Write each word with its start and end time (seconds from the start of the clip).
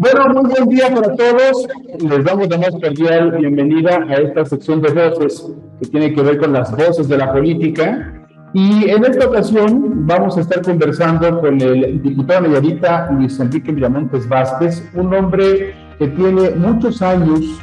Bueno, 0.00 0.28
muy 0.28 0.48
buen 0.48 0.68
día 0.68 0.94
para 0.94 1.12
todos. 1.16 1.66
Les 1.98 2.24
damos 2.24 2.48
la 2.48 2.56
más 2.56 2.70
cordial 2.70 3.32
bienvenida 3.32 3.96
a 4.08 4.14
esta 4.14 4.44
sección 4.44 4.80
de 4.80 4.90
voces 4.92 5.44
que 5.80 5.88
tiene 5.88 6.14
que 6.14 6.22
ver 6.22 6.38
con 6.38 6.52
las 6.52 6.70
voces 6.70 7.08
de 7.08 7.18
la 7.18 7.32
política. 7.32 8.14
Y 8.54 8.88
en 8.90 9.04
esta 9.04 9.26
ocasión 9.26 10.06
vamos 10.06 10.38
a 10.38 10.42
estar 10.42 10.62
conversando 10.62 11.40
con 11.40 11.60
el 11.60 12.00
diputado 12.00 12.42
mayorita 12.42 13.10
Luis 13.10 13.40
Enrique 13.40 13.72
Miramontes 13.72 14.28
Vázquez, 14.28 14.88
un 14.94 15.12
hombre 15.12 15.74
que 15.98 16.06
tiene 16.06 16.50
muchos 16.50 17.02
años 17.02 17.60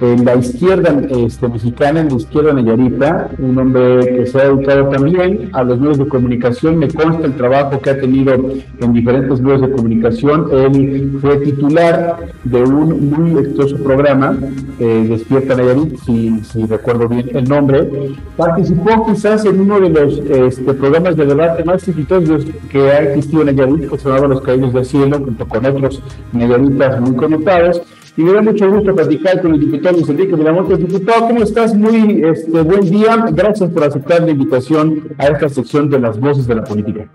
en 0.00 0.24
la 0.24 0.36
izquierda 0.36 0.94
este, 1.10 1.48
mexicana, 1.48 2.00
en 2.00 2.08
la 2.08 2.16
izquierda 2.16 2.52
nayarita, 2.52 3.30
un 3.38 3.58
hombre 3.58 4.00
que 4.16 4.26
se 4.26 4.40
ha 4.40 4.48
dedicado 4.48 4.88
también 4.88 5.50
a 5.52 5.62
los 5.62 5.78
medios 5.78 5.98
de 5.98 6.08
comunicación, 6.08 6.78
me 6.78 6.88
consta 6.88 7.26
el 7.26 7.36
trabajo 7.36 7.80
que 7.80 7.90
ha 7.90 8.00
tenido 8.00 8.34
en 8.34 8.92
diferentes 8.92 9.40
medios 9.40 9.62
de 9.62 9.70
comunicación, 9.70 10.48
él 10.52 11.18
fue 11.20 11.36
titular 11.38 12.18
de 12.44 12.62
un 12.62 13.10
muy 13.10 13.40
exitoso 13.40 13.76
programa, 13.82 14.36
eh, 14.78 15.06
Despierta 15.08 15.54
Nayarit, 15.54 15.96
si, 15.98 16.66
recuerdo 16.66 17.08
bien 17.08 17.30
el 17.34 17.44
nombre, 17.44 17.88
participó 18.36 19.06
quizás 19.06 19.44
en 19.44 19.60
uno 19.60 19.80
de 19.80 19.88
los 19.90 20.18
este, 20.18 20.74
programas 20.74 21.16
de 21.16 21.26
debate 21.26 21.64
más 21.64 21.86
exitosos 21.86 22.44
que 22.70 22.90
ha 22.90 23.02
existido 23.02 23.42
en 23.42 23.56
Nayarit, 23.56 23.90
que 23.90 23.98
se 23.98 24.08
llamaba 24.08 24.28
Los 24.28 24.40
Caídos 24.40 24.72
del 24.72 24.84
Cielo, 24.84 25.18
junto 25.18 25.46
con 25.46 25.64
otros 25.64 26.02
nayaritas 26.32 27.00
muy 27.00 27.16
connotados, 27.16 27.82
y 28.16 28.22
me 28.22 28.32
da 28.32 28.42
mucho 28.42 28.70
gusto 28.70 28.94
platicar 28.94 29.42
con 29.42 29.54
el 29.54 29.60
diputado 29.60 29.96
Luis 29.96 30.08
Enrique 30.08 30.36
Miramontes. 30.36 30.78
Diputado, 30.78 31.28
¿cómo 31.28 31.42
estás? 31.42 31.74
Muy 31.74 32.22
este, 32.24 32.62
buen 32.62 32.82
día. 32.82 33.26
Gracias 33.32 33.70
por 33.70 33.82
aceptar 33.84 34.22
la 34.22 34.30
invitación 34.30 35.14
a 35.18 35.26
esta 35.26 35.48
sección 35.48 35.90
de 35.90 35.98
las 35.98 36.20
voces 36.20 36.46
de 36.46 36.54
la 36.54 36.62
política. 36.62 37.08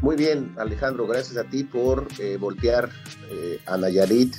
Muy 0.00 0.16
bien, 0.16 0.52
Alejandro, 0.58 1.06
gracias 1.06 1.38
a 1.38 1.48
ti 1.48 1.64
por 1.64 2.06
eh, 2.20 2.36
voltear 2.38 2.90
eh, 3.30 3.58
a 3.66 3.76
Nayarit, 3.76 4.34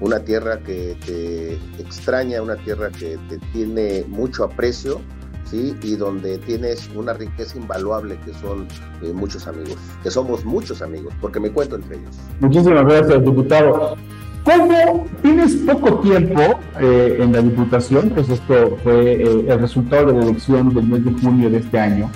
una 0.00 0.20
tierra 0.20 0.58
que 0.60 0.96
te 1.06 1.54
extraña, 1.80 2.42
una 2.42 2.56
tierra 2.56 2.90
que 2.90 3.18
te 3.28 3.38
tiene 3.52 4.04
mucho 4.08 4.44
aprecio, 4.44 5.00
¿sí? 5.44 5.76
Y 5.82 5.96
donde 5.96 6.38
tienes 6.38 6.90
una 6.96 7.12
riqueza 7.12 7.58
invaluable 7.58 8.18
que 8.24 8.32
son 8.32 8.66
eh, 9.02 9.12
muchos 9.12 9.46
amigos, 9.46 9.76
que 10.02 10.10
somos 10.10 10.44
muchos 10.44 10.82
amigos, 10.82 11.12
porque 11.20 11.38
me 11.38 11.52
cuento 11.52 11.76
entre 11.76 11.98
ellos. 11.98 12.16
Muchísimas 12.40 12.84
gracias, 12.84 13.22
diputado. 13.22 13.96
¿Cómo 14.44 15.06
tienes 15.22 15.54
poco 15.54 16.00
tiempo 16.00 16.40
eh, 16.80 17.18
en 17.20 17.32
la 17.32 17.42
Diputación? 17.42 18.10
Pues 18.10 18.28
esto 18.28 18.76
fue 18.82 19.12
eh, 19.12 19.44
el 19.48 19.60
resultado 19.60 20.06
de 20.06 20.14
la 20.14 20.24
elección 20.24 20.74
del 20.74 20.84
mes 20.84 21.04
de 21.04 21.12
junio 21.22 21.48
de 21.48 21.58
este 21.58 21.78
año. 21.78 22.10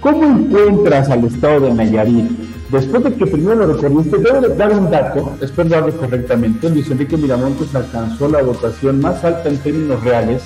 ¿Cómo 0.00 0.24
encuentras 0.24 1.10
al 1.10 1.24
estado 1.24 1.60
de 1.60 1.74
Nayarit? 1.74 2.28
Después 2.72 3.04
de 3.04 3.14
que 3.14 3.26
primero 3.26 3.54
lo 3.54 3.74
recorriste, 3.74 4.18
debo 4.18 4.48
dar 4.56 4.72
un 4.72 4.90
dato, 4.90 5.36
espero 5.40 5.68
darlo 5.68 5.96
correctamente. 5.96 6.68
Luis 6.68 6.90
Enrique 6.90 7.16
Miramontes 7.16 7.72
alcanzó 7.72 8.28
la 8.28 8.42
votación 8.42 9.00
más 9.00 9.22
alta 9.22 9.48
en 9.48 9.58
términos 9.58 10.02
reales 10.02 10.42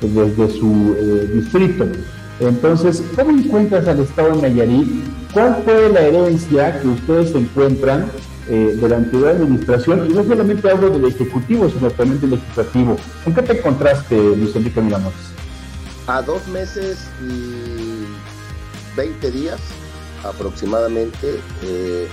desde 0.00 0.48
su 0.48 0.94
eh, 0.96 1.28
distrito. 1.34 1.86
Entonces, 2.38 3.02
¿cómo 3.16 3.30
encuentras 3.32 3.88
al 3.88 3.98
estado 3.98 4.36
de 4.36 4.42
Nayarit? 4.42 4.88
¿Cuál 5.32 5.56
fue 5.64 5.88
la 5.92 6.02
herencia 6.02 6.80
que 6.80 6.88
ustedes 6.88 7.34
encuentran 7.34 8.06
eh, 8.50 8.76
de 8.76 8.88
la 8.88 8.96
antigua 8.96 9.30
administración, 9.30 10.10
y 10.10 10.14
no 10.14 10.24
solamente 10.24 10.68
hablo 10.70 10.90
del 10.90 11.04
Ejecutivo, 11.04 11.70
sino 11.70 11.90
también 11.90 12.20
del 12.20 12.30
Legislativo. 12.30 12.96
¿En 13.24 13.34
qué 13.34 13.42
te 13.42 13.58
encontraste, 13.58 14.16
Luis 14.36 14.54
Enrique 14.56 14.80
Miramontes? 14.80 15.20
A 16.08 16.20
dos 16.20 16.46
meses 16.48 17.08
y 17.22 18.04
20 18.96 19.30
días 19.30 19.60
aproximadamente. 20.24 21.40
Eh, 21.62 22.08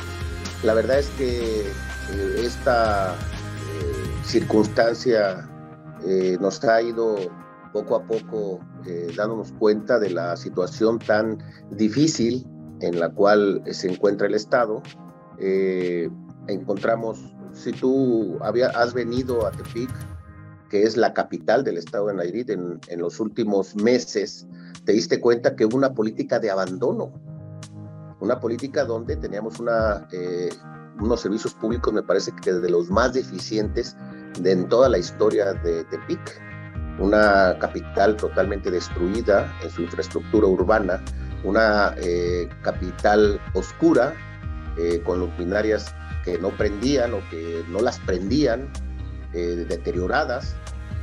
la 0.63 0.73
verdad 0.75 0.99
es 0.99 1.09
que 1.17 1.61
eh, 1.61 2.41
esta 2.44 3.16
circunstancia 4.23 5.50
nos 6.39 6.63
ha 6.63 6.81
ido 6.81 7.16
poco 7.73 7.95
a 7.95 8.03
poco 8.03 8.59
dándonos 9.16 9.51
cuenta 9.53 10.00
de 10.00 10.12
la 10.12 10.38
situación 10.38 11.00
tan 11.00 11.38
difícil 11.72 12.45
en 12.81 13.00
la 13.00 13.09
cual 13.09 13.63
se 13.72 13.91
encuentra 13.91 14.28
el 14.28 14.35
Estado. 14.35 14.81
Eh, 15.39 16.09
encontramos, 16.47 17.19
si 17.53 17.72
tú 17.72 18.38
había, 18.41 18.68
has 18.69 18.94
venido 18.94 19.46
a 19.46 19.52
Tepic, 19.52 19.91
que 20.69 20.84
es 20.84 20.97
la 20.97 21.13
capital 21.13 21.63
del 21.63 21.78
estado 21.78 22.08
de 22.08 22.16
Nayarit, 22.16 22.50
en, 22.50 22.80
en 22.88 23.00
los 23.00 23.19
últimos 23.19 23.75
meses, 23.75 24.46
te 24.86 24.91
diste 24.91 25.19
cuenta 25.19 25.56
que 25.56 25.66
hubo 25.66 25.78
una 25.78 25.94
política 25.94 26.40
de 26.40 26.52
abandono, 26.52 27.12
una 28.19 28.40
política 28.40 28.84
donde 28.84 29.16
teníamos 29.16 29.59
una, 29.59 30.07
eh, 30.12 30.50
unos 31.00 31.22
servicios 31.22 31.53
públicos, 31.53 31.94
me 31.94 32.03
parece 32.03 32.31
que 32.41 32.53
de 32.53 32.69
los 32.69 32.90
más 32.90 33.13
deficientes 33.13 33.96
de, 34.41 34.52
en 34.52 34.68
toda 34.68 34.90
la 34.90 34.97
historia 34.97 35.53
de 35.53 35.84
Tepic, 35.86 36.41
una 37.00 37.57
capital 37.59 38.18
totalmente 38.18 38.72
destruida 38.72 39.53
en 39.63 39.69
su 39.69 39.84
infraestructura 39.84 40.47
urbana, 40.47 41.03
una 41.44 41.94
eh, 41.97 42.50
capital 42.63 43.40
oscura, 43.53 44.13
eh, 44.78 45.02
con 45.03 45.19
luminarias 45.19 45.94
que 46.27 46.38
no 46.39 46.49
prendían 46.49 47.13
o 47.13 47.21
que 47.29 47.63
no 47.69 47.79
las 47.79 47.99
prendían, 47.99 48.67
eh, 49.33 49.65
deterioradas, 49.69 50.55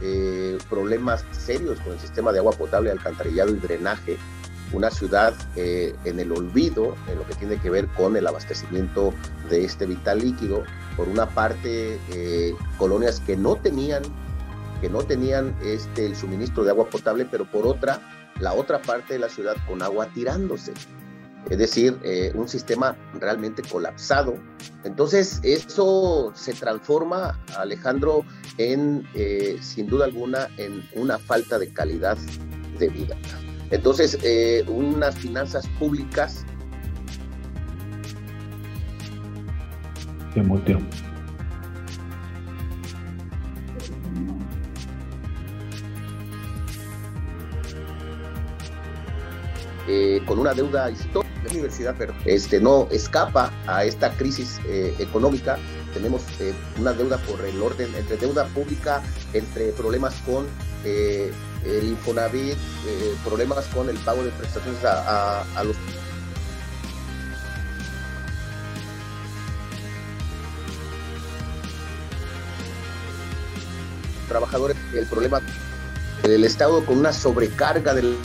eh, 0.03 0.59
problemas 0.69 1.25
serios 1.31 1.81
con 1.81 1.95
el 1.95 1.99
sistema 1.99 2.31
de 2.31 2.41
agua 2.41 2.53
potable, 2.53 2.91
alcantarillado 2.91 3.51
y 3.55 3.59
drenaje, 3.59 4.19
una 4.75 4.91
ciudad 4.91 5.33
eh, 5.57 5.95
en 6.05 6.21
el 6.21 6.31
olvido 6.31 6.95
en 7.11 7.17
lo 7.17 7.27
que 7.27 7.35
tiene 7.37 7.57
que 7.57 7.71
ver 7.71 7.87
con 7.97 8.19
el 8.19 8.27
abastecimiento 8.27 9.15
de 9.49 9.65
este 9.65 9.87
vital 9.87 10.19
líquido, 10.19 10.63
por 10.95 11.09
una 11.09 11.27
parte 11.27 11.99
colonias 12.77 13.21
que 13.21 13.37
no 13.37 13.57
tenían 13.57 14.03
que 14.81 14.91
no 14.91 15.03
tenían 15.03 15.57
este 15.63 16.05
el 16.07 16.17
suministro 16.17 16.65
de 16.65 16.71
agua 16.71 16.91
potable, 16.91 17.27
pero 17.31 17.51
por 17.51 17.67
otra 17.67 18.01
la 18.41 18.53
otra 18.53 18.83
parte 18.83 19.15
de 19.15 19.21
la 19.21 19.29
ciudad 19.29 19.57
con 19.67 19.81
agua 19.83 20.07
tirándose 20.13 20.73
es 21.51 21.59
decir, 21.59 21.99
eh, 22.03 22.33
un 22.35 22.49
sistema 22.49 22.97
realmente 23.21 23.63
colapsado. 23.63 24.35
Entonces, 24.85 25.41
eso 25.43 26.33
se 26.35 26.55
transforma, 26.55 27.39
Alejandro, 27.57 28.25
en, 28.59 29.07
eh, 29.15 29.59
sin 29.61 29.87
duda 29.87 30.07
alguna, 30.07 30.49
en 30.57 30.83
una 30.95 31.19
falta 31.19 31.59
de 31.59 31.69
calidad 31.73 32.17
de 32.79 32.89
vida. 32.89 33.17
Entonces, 33.71 34.19
eh, 34.23 34.65
unas 34.69 35.15
finanzas 35.17 35.67
públicas. 35.79 36.45
Qué 40.33 40.43
con 50.27 50.39
una 50.39 50.55
deuda 50.55 50.91
histórica 50.91 51.34
la 51.45 51.51
universidad, 51.51 51.95
pero 51.99 52.15
este, 52.25 52.61
no 52.61 52.89
escapa 52.91 53.53
a 53.67 53.85
esta 53.85 54.11
crisis 54.17 54.61
eh, 54.67 54.95
económica. 54.99 55.59
Tenemos 55.93 56.23
eh, 56.41 56.55
una 56.79 56.93
deuda 56.93 57.19
por 57.19 57.41
el 57.45 57.61
orden 57.63 57.95
entre 57.95 58.17
deuda 58.17 58.47
pública, 58.49 59.03
entre 59.33 59.73
problemas 59.73 60.15
con 60.27 60.47
eh, 60.85 61.33
el 61.65 61.89
Infonavit, 61.89 62.57
problemas 63.25 63.65
con 63.67 63.89
el 63.89 63.97
pago 63.99 64.23
de 64.23 64.31
prestaciones 64.31 64.85
a, 64.85 65.43
a 65.59 65.65
los 65.65 65.77
trabajadores, 74.29 74.77
el 74.93 75.07
problema 75.07 75.41
del 76.23 76.45
Estado 76.45 76.85
con 76.85 76.99
una 76.99 77.13
sobrecarga 77.13 77.95
del 77.95 78.17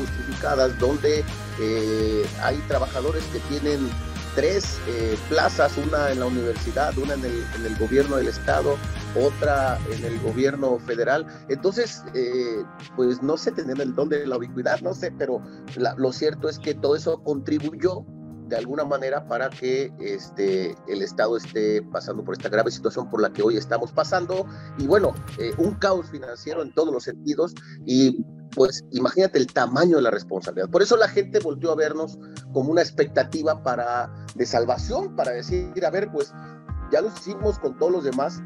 justificadas, 0.00 0.78
donde 0.78 1.24
eh, 1.60 2.26
hay 2.42 2.56
trabajadores 2.68 3.22
que 3.32 3.38
tienen 3.40 3.88
tres 4.34 4.78
eh, 4.86 5.16
plazas, 5.28 5.76
una 5.76 6.10
en 6.10 6.20
la 6.20 6.26
universidad, 6.26 6.96
una 6.98 7.14
en 7.14 7.24
el, 7.24 7.44
en 7.56 7.66
el, 7.66 7.76
gobierno 7.76 8.16
del 8.16 8.28
estado, 8.28 8.76
otra 9.20 9.78
en 9.90 10.04
el 10.04 10.18
gobierno 10.20 10.78
federal. 10.78 11.26
Entonces, 11.48 12.02
eh, 12.14 12.62
pues 12.96 13.22
no 13.22 13.36
sé 13.36 13.52
tener 13.52 13.80
el 13.80 13.94
don 13.94 14.08
de 14.08 14.26
la 14.26 14.36
ubicuidad, 14.36 14.80
no 14.80 14.94
sé, 14.94 15.12
pero 15.18 15.42
lo 15.96 16.12
cierto 16.12 16.48
es 16.48 16.58
que 16.58 16.74
todo 16.74 16.96
eso 16.96 17.22
contribuyó 17.22 18.04
de 18.46 18.56
alguna 18.56 18.84
manera 18.84 19.28
para 19.28 19.48
que 19.48 19.92
este, 20.00 20.74
el 20.88 21.02
Estado 21.02 21.36
esté 21.36 21.82
pasando 21.82 22.24
por 22.24 22.34
esta 22.34 22.48
grave 22.48 22.70
situación 22.72 23.08
por 23.08 23.22
la 23.22 23.32
que 23.32 23.42
hoy 23.42 23.56
estamos 23.56 23.92
pasando. 23.92 24.44
Y 24.78 24.86
bueno, 24.86 25.14
un 25.58 25.74
caos 25.74 26.10
financiero 26.10 26.62
en 26.62 26.74
todos 26.74 26.92
los 26.92 27.04
sentidos 27.04 27.54
y 27.86 28.24
pues 28.54 28.84
imagínate 28.92 29.38
el 29.38 29.46
tamaño 29.46 29.96
de 29.96 30.02
la 30.02 30.10
responsabilidad. 30.10 30.68
Por 30.68 30.82
eso 30.82 30.96
la 30.96 31.08
gente 31.08 31.38
volvió 31.40 31.72
a 31.72 31.76
vernos 31.76 32.18
como 32.52 32.70
una 32.70 32.82
expectativa 32.82 33.62
para, 33.62 34.12
de 34.34 34.46
salvación, 34.46 35.14
para 35.16 35.32
decir, 35.32 35.84
a 35.84 35.90
ver, 35.90 36.10
pues 36.12 36.32
ya 36.90 37.00
lo 37.00 37.08
hicimos 37.08 37.58
con 37.58 37.78
todos 37.78 37.92
los 37.92 38.04
demás, 38.04 38.42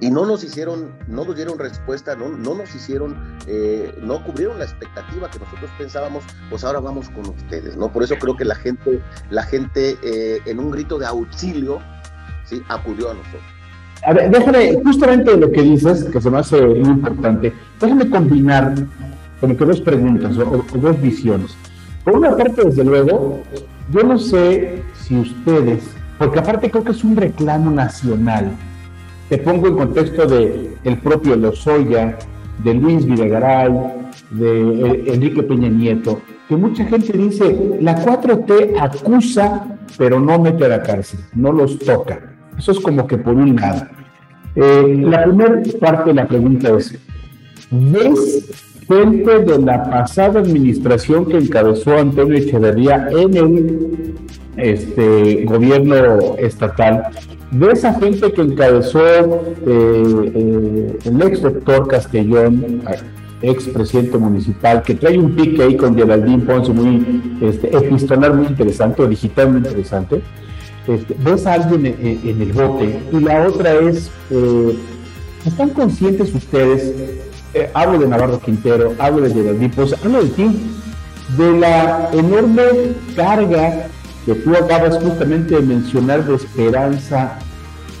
y 0.00 0.10
no 0.10 0.24
nos 0.26 0.44
hicieron, 0.44 0.96
no 1.08 1.24
nos 1.24 1.34
dieron 1.34 1.58
respuesta, 1.58 2.14
no, 2.14 2.28
no 2.28 2.54
nos 2.54 2.72
hicieron, 2.74 3.38
eh, 3.46 3.96
no 4.00 4.22
cubrieron 4.24 4.58
la 4.58 4.64
expectativa 4.64 5.28
que 5.28 5.38
nosotros 5.40 5.70
pensábamos, 5.76 6.24
pues 6.50 6.62
ahora 6.62 6.80
vamos 6.80 7.08
con 7.10 7.28
ustedes, 7.28 7.76
¿no? 7.76 7.92
Por 7.92 8.04
eso 8.04 8.14
creo 8.16 8.36
que 8.36 8.44
la 8.44 8.54
gente, 8.54 9.02
la 9.30 9.42
gente 9.42 9.98
eh, 10.02 10.40
en 10.46 10.60
un 10.60 10.70
grito 10.70 10.98
de 10.98 11.06
auxilio, 11.06 11.80
¿sí? 12.44 12.62
Acudió 12.68 13.10
a 13.10 13.14
nosotros. 13.14 13.57
A 14.04 14.12
ver, 14.12 14.30
déjame, 14.30 14.80
justamente 14.82 15.36
lo 15.36 15.50
que 15.50 15.62
dices, 15.62 16.04
que 16.04 16.20
se 16.20 16.30
me 16.30 16.38
hace 16.38 16.60
muy 16.60 16.88
importante, 16.88 17.52
déjame 17.80 18.08
combinar 18.08 18.74
como 19.40 19.56
que 19.56 19.64
dos 19.64 19.80
preguntas 19.80 20.36
o, 20.38 20.64
dos 20.78 21.00
visiones. 21.00 21.56
Por 22.04 22.16
una 22.16 22.36
parte, 22.36 22.64
desde 22.64 22.84
luego, 22.84 23.42
yo 23.92 24.02
no 24.02 24.18
sé 24.18 24.82
si 25.02 25.18
ustedes, 25.18 25.84
porque 26.18 26.38
aparte 26.38 26.70
creo 26.70 26.84
que 26.84 26.92
es 26.92 27.04
un 27.04 27.16
reclamo 27.16 27.70
nacional, 27.70 28.50
te 29.28 29.38
pongo 29.38 29.68
en 29.68 29.76
contexto 29.76 30.26
de 30.26 30.74
el 30.84 30.98
propio 30.98 31.36
Lozoya, 31.36 32.16
de 32.64 32.74
Luis 32.74 33.04
Videgaray, 33.04 33.72
de 34.30 35.04
Enrique 35.12 35.42
Peña 35.42 35.68
Nieto, 35.68 36.20
que 36.48 36.56
mucha 36.56 36.84
gente 36.84 37.12
dice, 37.16 37.76
la 37.80 38.02
4T 38.04 38.80
acusa, 38.80 39.66
pero 39.96 40.18
no 40.18 40.38
mete 40.38 40.64
a 40.64 40.68
la 40.68 40.82
cárcel, 40.82 41.20
no 41.34 41.52
los 41.52 41.78
toca. 41.78 42.37
Eso 42.58 42.72
es 42.72 42.80
como 42.80 43.06
que 43.06 43.16
por 43.16 43.34
un 43.34 43.56
lado. 43.56 43.86
Eh, 44.56 45.02
la 45.04 45.24
primera 45.24 45.62
parte 45.80 46.10
de 46.10 46.14
la 46.14 46.26
pregunta 46.26 46.76
es, 46.76 46.98
¿ves 47.70 48.78
gente 48.88 49.38
de 49.40 49.58
la 49.58 49.84
pasada 49.90 50.40
administración 50.40 51.26
que 51.26 51.36
encabezó 51.38 51.96
Antonio 51.98 52.38
Echeverría 52.38 53.08
en 53.10 53.36
el 53.36 54.14
este, 54.56 55.44
gobierno 55.44 56.36
estatal 56.38 57.04
de 57.50 57.70
esa 57.70 57.94
gente 57.94 58.32
que 58.32 58.42
encabezó 58.42 59.00
eh, 59.06 60.32
eh, 60.34 60.98
el 61.04 61.22
ex 61.22 61.42
doctor 61.42 61.88
Castellón, 61.88 62.82
ex 63.40 63.68
presidente 63.68 64.18
municipal, 64.18 64.82
que 64.82 64.94
trae 64.94 65.18
un 65.18 65.34
pique 65.34 65.62
ahí 65.62 65.76
con 65.76 65.96
Geraldine 65.96 66.44
Ponce 66.44 66.72
muy 66.72 67.38
este, 67.40 67.74
epistolar, 67.74 68.34
muy 68.34 68.46
interesante, 68.46 69.02
o 69.02 69.08
digital 69.08 69.50
muy 69.50 69.58
interesante. 69.58 70.20
Este, 70.88 71.14
ves 71.18 71.46
a 71.46 71.54
alguien 71.54 71.86
en, 71.86 72.42
el 72.42 72.52
bote. 72.52 72.98
Y 73.12 73.20
la 73.20 73.46
otra 73.46 73.74
es, 73.74 74.10
eh, 74.30 74.78
¿están 75.44 75.70
conscientes 75.70 76.34
ustedes? 76.34 76.94
hablo 77.74 77.98
de 77.98 78.06
Navarro 78.06 78.38
Quintero, 78.40 78.94
hablo 78.98 79.28
de 79.28 79.68
Ponce, 79.70 79.96
hablo 80.04 80.22
de 80.22 80.30
ti, 80.30 80.48
de 81.36 81.58
la 81.58 82.08
enorme 82.12 82.62
carga 83.16 83.88
que 84.24 84.34
tú 84.34 84.54
acabas 84.54 85.02
justamente 85.02 85.56
de 85.56 85.62
mencionar 85.62 86.24
de 86.24 86.36
esperanza, 86.36 87.38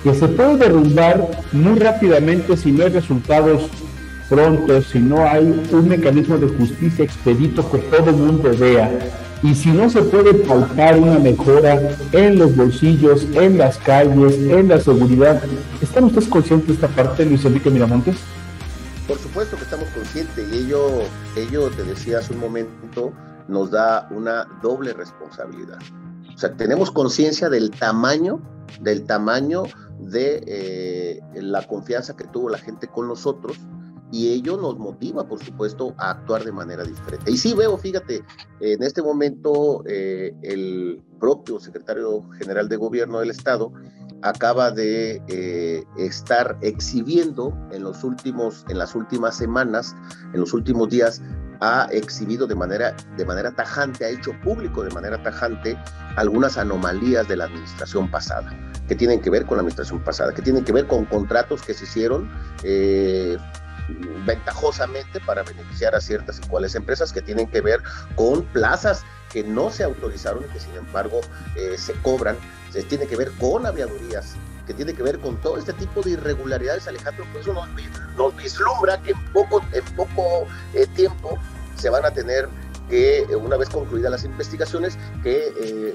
que 0.04 0.14
se 0.14 0.28
puede 0.28 0.58
derrumbar 0.58 1.26
muy 1.52 1.78
rápidamente 1.78 2.56
si 2.56 2.70
no 2.70 2.84
hay 2.84 2.90
resultados 2.90 3.68
prontos, 4.28 4.86
si 4.92 4.98
no 4.98 5.26
hay 5.26 5.64
un 5.72 5.88
mecanismo 5.88 6.36
de 6.36 6.48
justicia 6.48 7.04
expedito 7.04 7.68
que 7.70 7.78
todo 7.78 8.10
el 8.10 8.16
mundo 8.16 8.50
vea, 8.58 8.90
y 9.42 9.54
si 9.54 9.70
no 9.70 9.88
se 9.88 10.02
puede 10.02 10.34
palpar 10.34 10.98
una 10.98 11.18
mejora 11.18 11.80
en 12.12 12.38
los 12.38 12.56
bolsillos, 12.56 13.24
en 13.34 13.58
las 13.58 13.78
calles, 13.78 14.34
en 14.34 14.68
la 14.68 14.80
seguridad. 14.80 15.42
¿Están 15.80 16.04
ustedes 16.04 16.28
conscientes 16.28 16.68
de 16.68 16.74
esta 16.74 16.88
parte, 16.88 17.24
Luis 17.24 17.44
Enrique 17.44 17.70
Miramontes? 17.70 18.16
Por 19.06 19.18
supuesto 19.18 19.56
que 19.56 19.62
estamos 19.62 19.88
conscientes 19.90 20.46
y 20.52 20.58
ello, 20.58 21.02
ello, 21.36 21.70
te 21.70 21.84
decía 21.84 22.18
hace 22.18 22.34
un 22.34 22.40
momento, 22.40 23.12
nos 23.46 23.70
da 23.70 24.08
una 24.10 24.46
doble 24.60 24.92
responsabilidad. 24.92 25.78
O 26.34 26.38
sea, 26.38 26.52
tenemos 26.54 26.90
conciencia 26.90 27.48
del 27.48 27.70
tamaño, 27.70 28.40
del 28.80 29.04
tamaño 29.04 29.64
de 30.00 30.42
eh, 30.46 31.20
la 31.34 31.66
confianza 31.66 32.16
que 32.16 32.24
tuvo 32.24 32.50
la 32.50 32.58
gente 32.58 32.88
con 32.88 33.08
nosotros 33.08 33.56
y 34.10 34.32
ello 34.32 34.56
nos 34.56 34.78
motiva, 34.78 35.28
por 35.28 35.42
supuesto, 35.42 35.94
a 35.98 36.10
actuar 36.10 36.44
de 36.44 36.52
manera 36.52 36.82
diferente. 36.82 37.30
Y 37.30 37.36
sí 37.36 37.54
veo, 37.54 37.76
fíjate, 37.76 38.22
en 38.60 38.82
este 38.82 39.02
momento 39.02 39.82
eh, 39.86 40.34
el 40.42 41.02
propio 41.20 41.60
secretario 41.60 42.28
general 42.38 42.68
de 42.68 42.76
gobierno 42.76 43.20
del 43.20 43.30
Estado 43.30 43.72
acaba 44.22 44.70
de 44.70 45.22
eh, 45.28 45.84
estar 45.96 46.58
exhibiendo 46.60 47.56
en 47.70 47.82
los 47.82 48.02
últimos, 48.02 48.64
en 48.68 48.78
las 48.78 48.94
últimas 48.94 49.36
semanas, 49.36 49.94
en 50.32 50.40
los 50.40 50.52
últimos 50.54 50.88
días, 50.88 51.22
ha 51.60 51.88
exhibido 51.90 52.46
de 52.46 52.54
manera, 52.54 52.94
de 53.16 53.24
manera 53.24 53.50
tajante, 53.52 54.04
ha 54.04 54.08
hecho 54.08 54.32
público 54.42 54.84
de 54.84 54.90
manera 54.90 55.20
tajante 55.22 55.76
algunas 56.16 56.56
anomalías 56.56 57.26
de 57.28 57.36
la 57.36 57.44
administración 57.44 58.10
pasada, 58.10 58.50
que 58.86 58.94
tienen 58.94 59.20
que 59.20 59.30
ver 59.30 59.44
con 59.44 59.56
la 59.56 59.62
administración 59.62 60.02
pasada, 60.02 60.32
que 60.32 60.42
tienen 60.42 60.64
que 60.64 60.72
ver 60.72 60.86
con 60.86 61.04
contratos 61.06 61.62
que 61.62 61.74
se 61.74 61.84
hicieron 61.84 62.30
eh, 62.62 63.36
ventajosamente 64.26 65.20
para 65.20 65.42
beneficiar 65.42 65.94
a 65.94 66.00
ciertas 66.00 66.40
y 66.42 66.48
cuales 66.48 66.74
empresas, 66.74 67.12
que 67.12 67.22
tienen 67.22 67.46
que 67.46 67.60
ver 67.60 67.80
con 68.14 68.44
plazas 68.44 69.04
que 69.32 69.42
no 69.42 69.70
se 69.70 69.84
autorizaron 69.84 70.44
y 70.44 70.52
que 70.52 70.60
sin 70.60 70.74
embargo 70.74 71.20
eh, 71.56 71.76
se 71.76 71.92
cobran, 71.94 72.36
se 72.70 72.82
tiene 72.82 73.06
que 73.06 73.16
ver 73.16 73.30
con 73.32 73.66
aviadurías 73.66 74.36
que 74.68 74.74
tiene 74.74 74.92
que 74.92 75.02
ver 75.02 75.18
con 75.18 75.38
todo 75.38 75.56
este 75.56 75.72
tipo 75.72 76.02
de 76.02 76.10
irregularidades, 76.10 76.86
Alejandro, 76.86 77.24
pues 77.32 77.46
eso 77.46 77.54
nos, 77.54 78.36
vislumbra 78.36 79.00
que 79.00 79.12
en 79.12 79.32
poco, 79.32 79.62
en 79.72 79.84
poco 79.96 80.46
eh, 80.74 80.86
tiempo 80.94 81.38
se 81.76 81.88
van 81.88 82.04
a 82.04 82.10
tener 82.10 82.50
que, 82.90 83.20
eh, 83.20 83.36
una 83.36 83.56
vez 83.56 83.70
concluidas 83.70 84.10
las 84.10 84.24
investigaciones, 84.24 84.98
que 85.22 85.54
eh, 85.58 85.94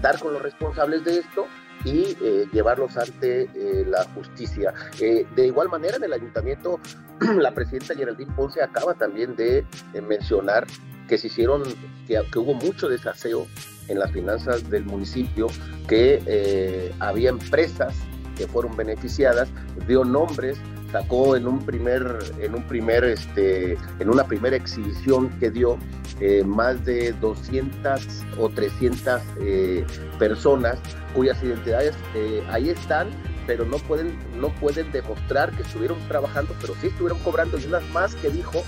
dar 0.00 0.20
con 0.20 0.34
los 0.34 0.40
responsables 0.40 1.04
de 1.04 1.18
esto 1.18 1.46
y 1.84 2.16
llevarlos 2.52 2.96
ante 2.96 3.48
la 3.86 4.04
justicia. 4.14 4.72
de 4.98 5.46
igual 5.46 5.68
manera, 5.68 5.96
en 5.96 6.04
el 6.04 6.12
ayuntamiento, 6.12 6.80
la 7.20 7.52
presidenta 7.52 7.94
Geraldine 7.94 8.32
Ponce 8.34 8.62
acaba 8.62 8.94
también 8.94 9.36
de 9.36 9.64
mencionar 10.06 10.66
que 11.08 11.18
se 11.18 11.26
hicieron, 11.26 11.62
que, 12.06 12.20
que, 12.32 12.38
hubo 12.38 12.54
mucho 12.54 12.88
desaseo 12.88 13.46
en 13.88 13.98
las 13.98 14.12
finanzas 14.12 14.68
del 14.70 14.84
municipio, 14.84 15.48
que 15.88 16.92
había 17.00 17.30
empresas 17.30 17.94
que 18.36 18.46
fueron 18.46 18.76
beneficiadas, 18.76 19.48
dio 19.86 20.04
nombres, 20.04 20.58
sacó 20.92 21.34
en 21.36 21.48
un 21.48 21.58
primer, 21.64 22.18
en 22.38 22.54
un 22.54 22.62
primer, 22.64 23.02
este, 23.02 23.78
en 23.98 24.10
una 24.10 24.24
primera 24.24 24.54
exhibición 24.54 25.30
que 25.40 25.50
dio 25.50 25.78
eh, 26.20 26.44
más 26.44 26.84
de 26.84 27.12
200 27.14 28.00
o 28.38 28.48
300 28.50 29.20
eh, 29.40 29.84
personas 30.18 30.78
cuyas 31.14 31.42
identidades 31.42 31.96
eh, 32.14 32.44
ahí 32.50 32.70
están, 32.70 33.08
pero 33.46 33.64
no 33.64 33.78
pueden, 33.78 34.16
no 34.38 34.50
pueden 34.56 34.92
demostrar 34.92 35.50
que 35.52 35.62
estuvieron 35.62 35.98
trabajando, 36.08 36.54
pero 36.60 36.74
sí 36.80 36.88
estuvieron 36.88 37.18
cobrando 37.20 37.58
y 37.58 37.64
unas 37.64 37.88
más 37.90 38.14
que 38.16 38.28
dijo 38.28 38.62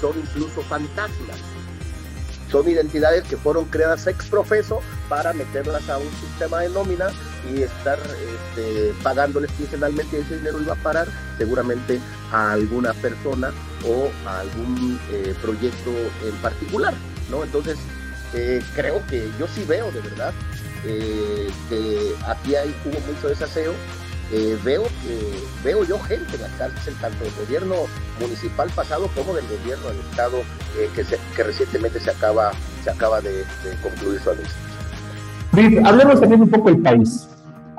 son 0.00 0.12
incluso 0.18 0.62
fantasmas 0.62 1.38
son 2.50 2.68
identidades 2.68 3.24
que 3.24 3.36
fueron 3.36 3.64
creadas 3.66 4.06
ex 4.06 4.26
profeso 4.26 4.80
para 5.08 5.32
meterlas 5.32 5.88
a 5.88 5.98
un 5.98 6.10
sistema 6.20 6.60
de 6.60 6.68
nómina 6.70 7.08
y 7.52 7.62
estar 7.62 7.98
este, 7.98 8.92
pagándoles 9.02 9.50
quincenalmente 9.52 10.20
ese 10.20 10.36
dinero 10.36 10.60
iba 10.60 10.74
a 10.74 10.82
parar 10.82 11.08
seguramente 11.38 12.00
a 12.32 12.52
alguna 12.52 12.92
persona 12.94 13.52
o 13.86 14.10
a 14.28 14.40
algún 14.40 15.00
eh, 15.12 15.34
proyecto 15.40 15.90
en 16.24 16.34
particular, 16.42 16.94
¿no? 17.30 17.42
Entonces, 17.42 17.78
eh, 18.34 18.62
creo 18.74 19.04
que 19.08 19.28
yo 19.38 19.46
sí 19.48 19.64
veo 19.64 19.90
de 19.90 20.00
verdad 20.00 20.32
eh, 20.84 21.50
que 21.68 22.14
aquí 22.26 22.54
hay, 22.54 22.74
hubo 22.84 23.00
mucho 23.00 23.28
desaseo, 23.28 23.72
eh, 24.32 24.58
veo 24.64 24.84
que 24.84 25.42
veo 25.64 25.84
yo 25.84 25.98
gente 26.00 26.36
en 26.36 26.42
la 26.42 26.48
cárcel, 26.58 26.94
tanto 27.00 27.24
del 27.24 27.34
gobierno 27.34 27.74
municipal 28.20 28.70
pasado 28.70 29.08
como 29.14 29.34
del 29.34 29.44
gobierno 29.48 29.88
del 29.88 30.00
estado 30.10 30.38
eh, 30.78 30.88
que, 30.94 31.04
que 31.34 31.42
recientemente 31.42 31.98
se 31.98 32.10
acaba, 32.10 32.52
se 32.84 32.90
acaba 32.90 33.20
de, 33.20 33.44
concluir 33.82 34.20
su 34.20 34.30
administración. 34.30 35.86
hablemos 35.86 36.20
también 36.20 36.42
un 36.42 36.50
poco 36.50 36.70
del 36.70 36.80
país 36.80 37.29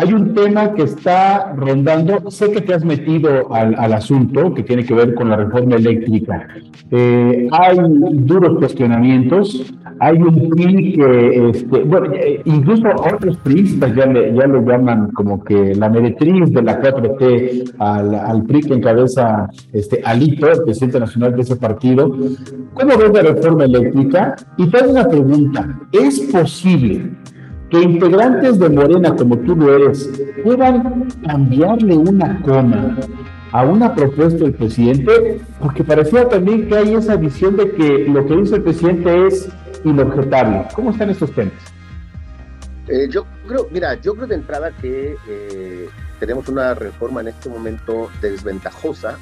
hay 0.01 0.13
un 0.13 0.33
tema 0.33 0.73
que 0.73 0.81
está 0.81 1.53
rondando, 1.55 2.31
sé 2.31 2.51
que 2.51 2.61
te 2.61 2.73
has 2.73 2.83
metido 2.83 3.53
al, 3.53 3.75
al 3.77 3.93
asunto 3.93 4.51
que 4.55 4.63
tiene 4.63 4.83
que 4.83 4.95
ver 4.95 5.13
con 5.13 5.29
la 5.29 5.35
reforma 5.35 5.75
eléctrica. 5.75 6.47
Eh, 6.89 7.47
hay 7.51 7.77
duros 8.13 8.57
cuestionamientos, 8.57 9.71
hay 9.99 10.19
un 10.19 10.49
PRI 10.49 10.93
que, 10.93 11.49
este, 11.49 11.83
bueno, 11.83 12.13
eh, 12.15 12.41
incluso 12.45 12.87
otros 12.95 13.37
PRIistas 13.37 13.95
ya, 13.95 14.11
ya 14.11 14.47
lo 14.47 14.65
llaman 14.65 15.11
como 15.11 15.43
que 15.43 15.75
la 15.75 15.87
meretriz 15.87 16.51
de 16.51 16.63
la 16.63 16.81
4T 16.81 17.75
al, 17.77 18.15
al 18.15 18.43
PRI 18.45 18.61
que 18.61 18.73
encabeza 18.73 19.47
este, 19.71 20.01
Alito, 20.03 20.51
el 20.51 20.63
presidente 20.63 20.99
nacional 20.99 21.35
de 21.35 21.43
ese 21.43 21.57
partido. 21.57 22.09
¿Cómo 22.73 22.97
ves 22.97 23.13
la 23.13 23.21
reforma 23.21 23.65
eléctrica? 23.65 24.35
Y 24.57 24.67
te 24.67 24.77
hago 24.77 24.91
una 24.93 25.07
pregunta, 25.07 25.79
¿es 25.91 26.21
posible 26.21 27.11
que 27.71 27.81
integrantes 27.81 28.59
de 28.59 28.69
Morena 28.69 29.15
como 29.15 29.37
tú 29.39 29.55
lo 29.55 29.73
eres 29.73 30.09
puedan 30.43 31.09
cambiarle 31.25 31.95
una 31.95 32.41
coma 32.41 32.97
a 33.53 33.63
una 33.63 33.95
propuesta 33.95 34.43
del 34.43 34.53
presidente, 34.53 35.41
porque 35.59 35.83
parecía 35.83 36.27
también 36.27 36.67
que 36.67 36.75
hay 36.75 36.93
esa 36.95 37.15
visión 37.15 37.55
de 37.57 37.71
que 37.71 38.07
lo 38.07 38.25
que 38.25 38.35
dice 38.35 38.55
el 38.55 38.63
presidente 38.63 39.27
es 39.27 39.49
inobjetable. 39.83 40.67
¿Cómo 40.73 40.91
están 40.91 41.09
estos 41.09 41.31
temas? 41.31 41.53
Eh, 42.87 43.07
yo 43.09 43.25
creo, 43.47 43.67
mira, 43.71 43.95
yo 43.95 44.15
creo 44.15 44.27
de 44.27 44.35
entrada 44.35 44.71
que 44.81 45.15
eh, 45.27 45.89
tenemos 46.19 46.47
una 46.49 46.73
reforma 46.73 47.21
en 47.21 47.29
este 47.29 47.49
momento 47.49 48.09
desventajosa. 48.21 49.17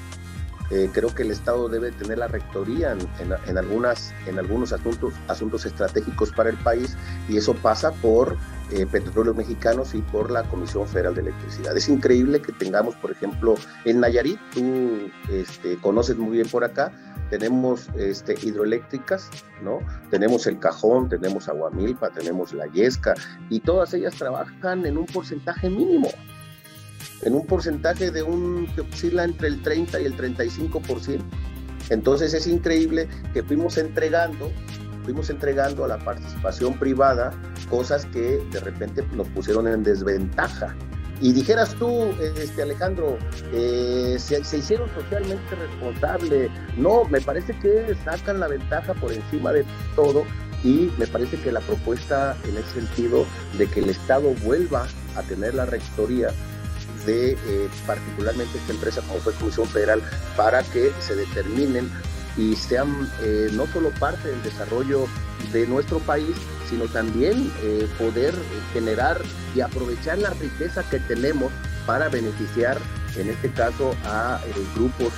Eh, 0.72 0.90
creo 0.94 1.14
que 1.14 1.24
el 1.24 1.32
Estado 1.32 1.68
debe 1.68 1.92
tener 1.92 2.20
la 2.20 2.28
rectoría 2.28 2.96
en, 3.20 3.58
algunas, 3.58 4.14
en 4.28 4.38
algunos 4.38 4.72
asuntos, 4.72 5.14
asuntos 5.28 5.66
estratégicos 5.66 6.32
para 6.32 6.50
el 6.50 6.58
país 6.58 6.96
y 7.28 7.38
eso 7.38 7.56
pasa 7.56 7.92
por 7.92 8.38
eh, 8.72 8.86
Petróleos 8.86 9.36
Mexicanos 9.36 9.96
y 9.96 10.02
por 10.02 10.30
la 10.30 10.44
Comisión 10.44 10.88
Federal 10.88 11.16
de 11.16 11.22
Electricidad. 11.22 11.76
Es 11.76 11.90
increíble 11.90 12.40
que 12.40 12.52
tengamos, 12.52 12.96
por 12.96 13.12
ejemplo, 13.12 13.56
en 13.86 14.00
Nayarit, 14.00 14.40
tú 14.54 15.10
este, 15.32 15.78
conoces 15.78 16.18
muy 16.18 16.38
bien 16.38 16.48
por 16.48 16.64
acá, 16.64 16.92
tenemos 17.32 17.90
este, 17.96 18.36
hidroeléctricas, 18.42 19.30
¿no? 19.64 19.80
Tenemos 20.10 20.46
el 20.48 20.60
cajón, 20.60 21.10
tenemos 21.10 21.48
aguamilpa, 21.48 22.10
tenemos 22.10 22.54
la 22.54 22.68
yesca, 22.68 23.16
y 23.50 23.60
todas 23.60 23.94
ellas 23.94 24.16
trabajan 24.16 24.86
en 24.86 24.98
un 24.98 25.06
porcentaje 25.06 25.70
mínimo, 25.70 26.10
en 27.22 27.34
un 27.34 27.46
porcentaje 27.46 28.12
de 28.12 28.24
un 28.24 28.68
que 28.75 28.82
oscila 28.82 29.24
entre 29.24 29.48
el 29.48 29.62
30 29.62 30.01
y 30.01 30.06
el 30.06 30.15
35%. 30.15 31.22
Entonces 31.89 32.34
es 32.34 32.48
increíble 32.48 33.08
que 33.34 33.44
fuimos 33.44 33.77
entregando, 33.77 34.51
fuimos 35.03 35.29
entregando 35.29 35.86
a 35.86 35.88
la 35.88 36.00
participación 36.00 36.77
privada 36.77 37.32
cosas 37.70 38.06
que 38.08 38.44
de 38.51 38.60
repente 38.60 39.03
nos 39.13 39.27
pusieron 39.29 39.68
en 39.68 39.84
desventaja. 39.84 40.75
Y 41.22 41.34
dijeras 41.34 41.75
tú, 41.75 42.13
este 42.22 42.62
Alejandro, 42.62 43.18
eh, 43.51 44.15
se, 44.18 44.39
hicieron 44.39 44.89
socialmente 44.94 45.53
responsables. 45.56 46.50
No, 46.77 47.03
me 47.06 47.20
parece 47.20 47.53
que 47.60 47.94
sacan 48.06 48.39
la 48.39 48.48
ventaja 48.48 48.94
por 48.94 49.12
encima 49.12 49.51
de 49.51 49.65
todo 49.96 50.24
y 50.63 50.89
me 50.98 51.08
parece 51.08 51.38
que 51.38 51.51
la 51.51 51.60
propuesta 51.60 52.38
en 52.46 52.58
ese 52.58 52.82
sentido 52.82 53.25
de 53.58 53.68
que 53.68 53.82
el 53.82 53.89
Estado 53.89 54.34
vuelva 54.44 54.88
a 55.15 55.22
tener 55.24 55.56
la 55.56 55.65
rectoría 55.65 56.29
de 57.06 57.32
eh, 57.32 57.70
particularmente 57.86 58.58
esta 58.58 58.74
empresa 58.74 59.01
como 59.01 59.20
fue 59.20 59.34
Comisión 59.34 59.68
Federal 59.68 60.01
para 60.36 60.63
que 60.63 60.91
se 61.00 61.15
determinen 61.15 61.89
y 62.38 62.56
sean 62.56 63.10
eh, 63.22 63.50
no 63.53 63.68
solo 63.68 63.89
parte 63.91 64.29
del 64.29 64.41
desarrollo 64.44 65.08
de 65.51 65.68
nuestro 65.68 66.00
país, 66.00 66.36
sino 66.70 66.86
también 66.86 67.51
eh, 67.62 67.88
poder 67.98 68.34
generar 68.74 69.20
y 69.56 69.62
aprovechar 69.62 70.20
la 70.20 70.29
riqueza 70.32 70.88
que 70.89 71.00
tenemos 71.00 71.51
para 71.86 72.08
beneficiar, 72.08 72.77
en 73.18 73.29
este 73.29 73.50
caso, 73.51 73.96
a 74.06 74.39
grupos 74.75 75.12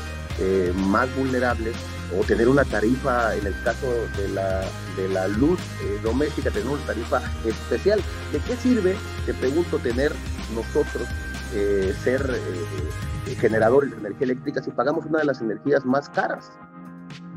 más 0.87 1.13
vulnerables 1.17 1.75
o 2.17 2.23
tener 2.23 2.47
una 2.47 2.63
tarifa, 2.63 3.35
en 3.35 3.45
el 3.45 3.53
caso 3.63 3.85
de 4.17 4.29
la, 4.29 4.61
de 4.97 5.07
la 5.09 5.27
luz 5.27 5.59
doméstica, 6.01 6.49
tener 6.49 6.67
una 6.69 6.83
tarifa 6.85 7.21
especial. 7.45 8.01
¿De 8.31 8.39
qué 8.39 8.55
sirve, 8.55 8.95
te 9.27 9.35
pregunto, 9.35 9.77
tener 9.77 10.13
nosotros, 10.55 11.07
ser 12.03 12.21
generadores 13.39 13.91
de 13.91 13.97
energía 13.97 14.25
eléctrica 14.25 14.61
si 14.61 14.71
pagamos 14.71 15.05
una 15.05 15.19
de 15.19 15.25
las 15.25 15.41
energías 15.41 15.85
más 15.85 16.09
caras? 16.09 16.51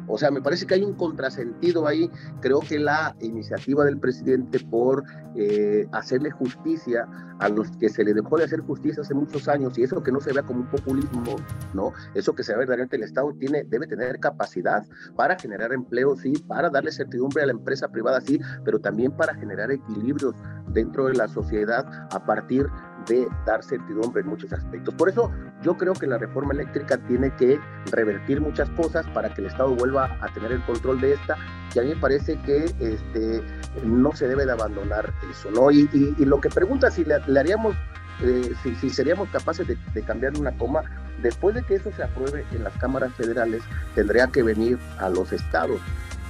O 0.07 0.19
sea, 0.19 0.31
me 0.31 0.43
parece 0.43 0.67
que 0.67 0.75
hay 0.75 0.83
un 0.83 0.95
contrasentido 0.95 1.87
ahí. 1.87 2.11
Creo 2.41 2.61
que 2.61 2.79
la 2.79 3.17
iniciativa 3.21 3.85
del 3.85 3.99
presidente 3.99 4.61
por 4.61 5.05
eh, 5.35 5.87
hacerle 5.93 6.31
justicia 6.31 7.09
a 7.41 7.49
los 7.49 7.71
que 7.79 7.89
se 7.89 8.05
le 8.05 8.15
dejó 8.15 8.37
de 8.37 8.45
hacer 8.45 8.61
justicia 8.61 9.03
hace 9.03 9.15
muchos 9.15 9.49
años 9.49 9.77
y 9.77 9.83
eso 9.83 10.03
que 10.03 10.13
no 10.13 10.21
se 10.21 10.33
vea 10.33 10.43
como 10.43 10.61
un 10.61 10.67
populismo, 10.67 11.37
¿no? 11.73 11.93
Eso 12.15 12.35
que 12.35 12.45
se 12.45 12.53
vea 12.53 12.61
verdaderamente 12.61 12.97
el 12.97 13.03
Estado 13.03 13.33
tiene, 13.39 13.65
debe 13.65 13.87
tener 13.87 14.21
capacidad 14.21 14.85
para 15.17 15.37
generar 15.39 15.73
empleo, 15.73 16.17
sí, 16.17 16.33
para 16.47 16.71
darle 16.71 16.93
certidumbre 16.93 17.43
a 17.43 17.47
la 17.47 17.53
empresa 17.53 17.89
privada, 17.89 18.21
sí, 18.21 18.41
pero 18.65 18.79
también 18.79 19.11
para 19.13 19.35
generar 19.35 19.73
equilibrios 19.73 20.35
dentro 20.69 21.07
de 21.07 21.15
la 21.15 21.29
sociedad 21.29 21.87
a 22.13 22.25
partir 22.25 22.69
de 23.07 23.29
dar 23.47 23.63
certidumbre 23.63 24.23
en 24.23 24.29
muchos 24.29 24.53
aspectos. 24.53 24.95
Por 24.95 25.09
eso 25.09 25.31
yo 25.63 25.77
creo 25.77 25.95
que 25.95 26.07
la 26.07 26.19
reforma 26.19 26.53
eléctrica 26.53 26.99
tiene 26.99 27.31
que 27.37 27.59
revertir 27.91 28.41
muchas 28.41 28.69
cosas 28.71 29.07
para 29.09 29.33
que 29.33 29.41
el 29.41 29.49
Estado 29.49 29.75
vuelva 29.75 30.17
a 30.21 30.29
tener 30.33 30.53
el 30.53 30.63
control 30.65 31.01
de 31.01 31.15
esta 31.15 31.37
y 31.75 31.79
a 31.79 31.83
mí 31.83 31.89
me 31.89 31.97
parece 31.97 32.37
que 32.41 32.65
este, 32.81 33.43
no 33.85 34.13
se 34.13 34.29
debe 34.29 34.47
de 34.47 34.53
abandonar 34.53 35.13
eso, 35.31 35.51
¿no? 35.51 35.71
Y, 35.71 35.89
lo 36.19 36.41
que 36.41 36.49
pregunta 36.49 36.91
si 36.91 37.05
le, 37.05 37.15
haríamos, 37.39 37.75
eh, 38.23 38.53
si, 38.63 38.91
seríamos 38.91 39.29
capaces 39.31 39.67
de 39.67 40.03
cambiar 40.03 40.39
una 40.39 40.53
coma, 40.53 40.83
después 41.23 41.55
de 41.55 41.63
que 41.63 41.75
eso 41.75 41.91
se 41.93 42.03
apruebe 42.03 42.45
en 42.53 42.63
las 42.63 42.75
cámaras 42.75 43.13
federales, 43.15 43.63
tendría 43.95 44.29
que 44.29 44.43
venir 44.43 44.79
a 44.99 45.09
los 45.09 45.33
estados. 45.33 45.81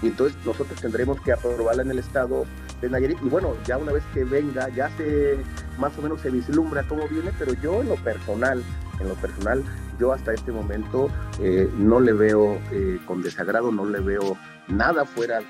Y 0.04 0.08
entonces 0.08 0.37
nosotros 0.44 0.78
tendremos 0.80 1.18
que 1.23 1.32
aprobarla 1.32 1.82
en 1.82 1.90
el 1.90 1.99
estado 1.99 2.44
de 2.82 2.90
Nayarit. 2.90 3.18
Y 3.23 3.28
bueno, 3.30 3.54
ya 3.66 3.78
una 3.78 3.92
vez 3.92 4.02
que 4.12 4.23
venga, 4.25 4.68
ya 4.68 4.90
se 4.99 5.38
más 5.78 5.96
o 5.99 6.02
menos 6.02 6.20
se 6.20 6.28
vislumbra 6.28 6.82
cómo 6.87 7.08
viene, 7.08 7.30
pero 7.38 7.54
yo 7.54 7.80
en 7.80 7.88
lo 7.88 7.96
personal, 7.96 8.62
en 9.00 9.08
lo 9.08 9.14
personal, 9.14 9.64
yo 9.99 10.12
hasta 10.12 10.34
este 10.34 10.52
momento 10.52 11.08
eh, 11.40 11.70
no 11.78 12.00
le 12.00 12.12
veo 12.12 12.61
eh, 12.70 13.00
con 13.06 13.23
desagrado, 13.23 13.73
no 13.73 13.87
le 13.87 14.00
veo 14.00 14.37
nada 14.68 15.06
fuera 15.06 15.40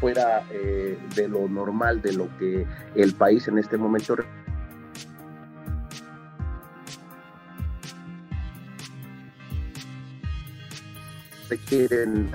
fuera 0.00 0.44
eh, 0.50 0.98
de 1.14 1.28
lo 1.28 1.48
normal, 1.48 2.00
de 2.00 2.12
lo 2.12 2.28
que 2.38 2.66
el 2.94 3.14
país 3.14 3.48
en 3.48 3.58
este 3.58 3.76
momento 3.76 4.16
requieren 11.48 12.30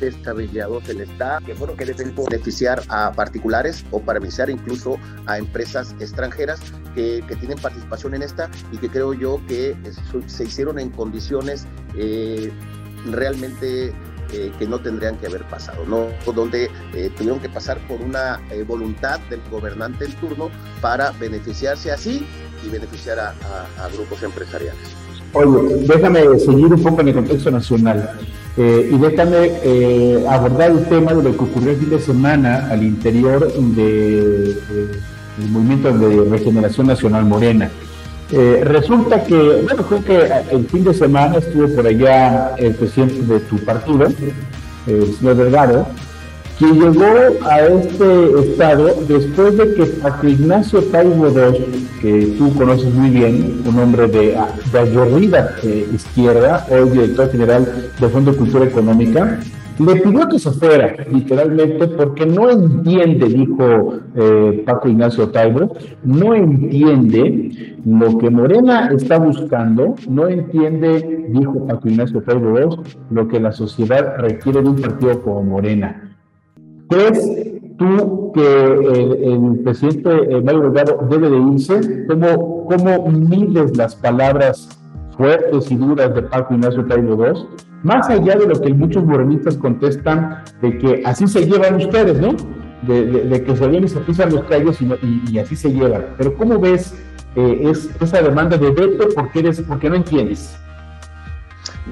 descabellado 0.00 0.80
se 0.82 0.94
le 0.94 1.04
está, 1.04 1.40
que 1.44 1.54
bueno, 1.54 1.76
que 1.76 1.84
deben 1.84 2.14
beneficiar 2.14 2.82
a 2.88 3.12
particulares 3.12 3.84
o 3.90 4.00
para 4.00 4.18
beneficiar 4.18 4.50
incluso 4.50 4.98
a 5.26 5.38
empresas 5.38 5.94
extranjeras 6.00 6.60
que, 6.94 7.22
que, 7.26 7.36
tienen 7.36 7.58
participación 7.58 8.14
en 8.14 8.22
esta 8.22 8.50
y 8.72 8.78
que 8.78 8.88
creo 8.88 9.12
yo 9.12 9.40
que 9.46 9.76
se 10.26 10.44
hicieron 10.44 10.78
en 10.78 10.90
condiciones 10.90 11.66
eh, 11.96 12.50
realmente 13.10 13.92
eh, 14.32 14.52
que 14.58 14.66
no 14.66 14.80
tendrían 14.80 15.16
que 15.18 15.26
haber 15.26 15.44
pasado, 15.44 15.84
¿no? 15.86 16.08
Donde 16.32 16.70
eh, 16.94 17.10
tuvieron 17.16 17.38
que 17.40 17.48
pasar 17.48 17.78
por 17.86 18.00
una 18.00 18.40
voluntad 18.66 19.20
del 19.30 19.40
gobernante 19.50 20.06
en 20.06 20.12
turno 20.12 20.50
para 20.80 21.12
beneficiarse 21.12 21.92
así 21.92 22.26
y 22.64 22.68
beneficiar 22.68 23.18
a, 23.18 23.34
a 23.78 23.88
grupos 23.92 24.22
empresariales. 24.22 24.96
Oye, 25.32 25.86
déjame 25.86 26.38
seguir 26.38 26.66
un 26.66 26.82
poco 26.82 27.02
en 27.02 27.08
el 27.08 27.14
contexto 27.14 27.50
nacional. 27.50 28.18
Eh, 28.58 28.88
y 28.90 28.96
déjame 28.96 29.52
eh, 29.62 30.24
abordar 30.30 30.70
el 30.70 30.84
tema 30.86 31.12
de 31.12 31.22
lo 31.22 31.36
que 31.36 31.44
ocurrió 31.44 31.72
el 31.72 31.76
fin 31.76 31.90
de 31.90 31.98
semana 32.00 32.68
al 32.70 32.82
interior 32.82 33.52
del 33.52 34.56
movimiento 35.50 35.92
de 35.92 36.24
regeneración 36.30 36.86
nacional 36.86 37.26
morena. 37.26 37.70
Eh, 38.32 38.62
resulta 38.64 39.22
que, 39.22 39.62
bueno, 39.62 39.82
creo 39.86 40.04
que 40.04 40.54
el 40.54 40.66
fin 40.68 40.84
de 40.84 40.94
semana 40.94 41.36
estuvo 41.36 41.68
por 41.68 41.86
allá 41.86 42.54
el 42.56 42.74
presidente 42.74 43.20
de 43.34 43.40
tu 43.40 43.58
partido, 43.58 44.08
el 44.86 45.14
señor 45.14 45.36
Delgado, 45.36 45.86
quien 46.58 46.80
llegó 46.80 47.04
a 47.44 47.60
este 47.60 48.40
estado 48.40 48.86
después 49.06 49.56
de 49.56 49.74
que 49.74 49.84
Paco 50.02 50.26
Ignacio 50.26 50.82
Taibo 50.84 51.28
II, 51.28 51.88
que 52.00 52.34
tú 52.38 52.54
conoces 52.54 52.92
muy 52.94 53.10
bien, 53.10 53.62
un 53.66 53.78
hombre 53.78 54.06
de, 54.08 54.38
de 54.72 54.78
aguerrida 54.78 55.54
eh, 55.62 55.86
izquierda, 55.92 56.66
hoy 56.70 56.90
director 56.90 57.30
general 57.30 57.90
del 58.00 58.10
Fondo 58.10 58.32
de 58.32 58.38
Cultura 58.38 58.64
Económica, 58.64 59.38
le 59.78 59.96
pidió 59.96 60.26
que 60.28 60.38
se 60.38 60.50
fuera, 60.52 60.96
literalmente, 61.12 61.88
porque 61.88 62.24
no 62.24 62.48
entiende, 62.50 63.26
dijo 63.26 63.98
eh, 64.14 64.62
Paco 64.64 64.88
Ignacio 64.88 65.28
Taibo, 65.28 65.76
no 66.02 66.34
entiende 66.34 67.76
lo 67.84 68.16
que 68.16 68.30
Morena 68.30 68.88
está 68.96 69.18
buscando, 69.18 69.94
no 70.08 70.28
entiende, 70.28 71.26
dijo 71.28 71.66
Paco 71.66 71.88
Ignacio 71.88 72.22
Taibo 72.22 72.58
II, 72.58 72.94
lo 73.10 73.28
que 73.28 73.38
la 73.38 73.52
sociedad 73.52 74.14
requiere 74.16 74.62
de 74.62 74.68
un 74.70 74.76
partido 74.76 75.20
como 75.20 75.42
Morena. 75.42 76.05
¿Crees 76.88 77.18
tú 77.78 78.32
que 78.34 78.42
el, 78.42 79.60
presidente 79.64 80.10
eh, 80.10 80.40
Mario 80.40 80.70
Delgado 80.70 81.06
debe 81.10 81.30
de 81.30 81.38
irse? 81.52 82.06
¿Cómo, 82.06 82.66
¿Cómo 82.66 83.08
mides 83.08 83.76
las 83.76 83.96
palabras 83.96 84.68
fuertes 85.16 85.70
y 85.70 85.76
duras 85.76 86.14
de 86.14 86.22
Paco 86.22 86.54
Ignacio 86.54 86.84
Tailo 86.86 87.26
II? 87.26 87.46
Más 87.82 88.08
allá 88.08 88.36
de 88.36 88.46
lo 88.46 88.60
que 88.60 88.72
muchos 88.72 89.04
morenistas 89.04 89.56
contestan 89.56 90.44
de 90.62 90.78
que 90.78 91.02
así 91.04 91.26
se 91.26 91.46
llevan 91.46 91.76
ustedes, 91.76 92.20
¿no? 92.20 92.34
De, 92.82 93.42
que 93.44 93.56
se 93.56 93.68
vienen 93.68 93.84
y 93.84 93.88
se 93.88 94.00
pisan 94.00 94.32
los 94.32 94.44
calles 94.44 94.78
y, 94.80 95.38
así 95.38 95.56
se 95.56 95.72
llevan. 95.72 96.06
Pero 96.18 96.36
¿cómo 96.36 96.58
ves 96.58 96.94
eh, 97.34 97.60
es, 97.64 97.90
esa 98.00 98.22
demanda 98.22 98.56
de 98.56 98.70
veto 98.70 99.08
porque, 99.14 99.40
eres, 99.40 99.60
porque 99.60 99.90
no 99.90 99.96
entiendes? 99.96 100.56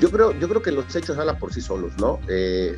Yo 0.00 0.10
creo, 0.10 0.32
yo 0.38 0.48
creo 0.48 0.62
que 0.62 0.72
los 0.72 0.94
hechos 0.94 1.16
hablan 1.18 1.38
por 1.38 1.52
sí 1.52 1.60
solos, 1.60 1.92
¿no? 1.98 2.18
Eh, 2.28 2.76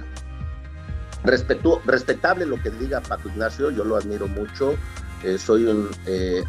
respetable 1.26 2.46
lo 2.46 2.60
que 2.62 2.70
diga 2.70 3.00
Paco 3.00 3.28
Ignacio, 3.28 3.70
yo 3.70 3.84
lo 3.84 3.96
admiro 3.96 4.28
mucho. 4.28 4.74
Eh, 5.22 5.38
soy 5.38 5.64
un 5.64 5.88
eh, 6.06 6.44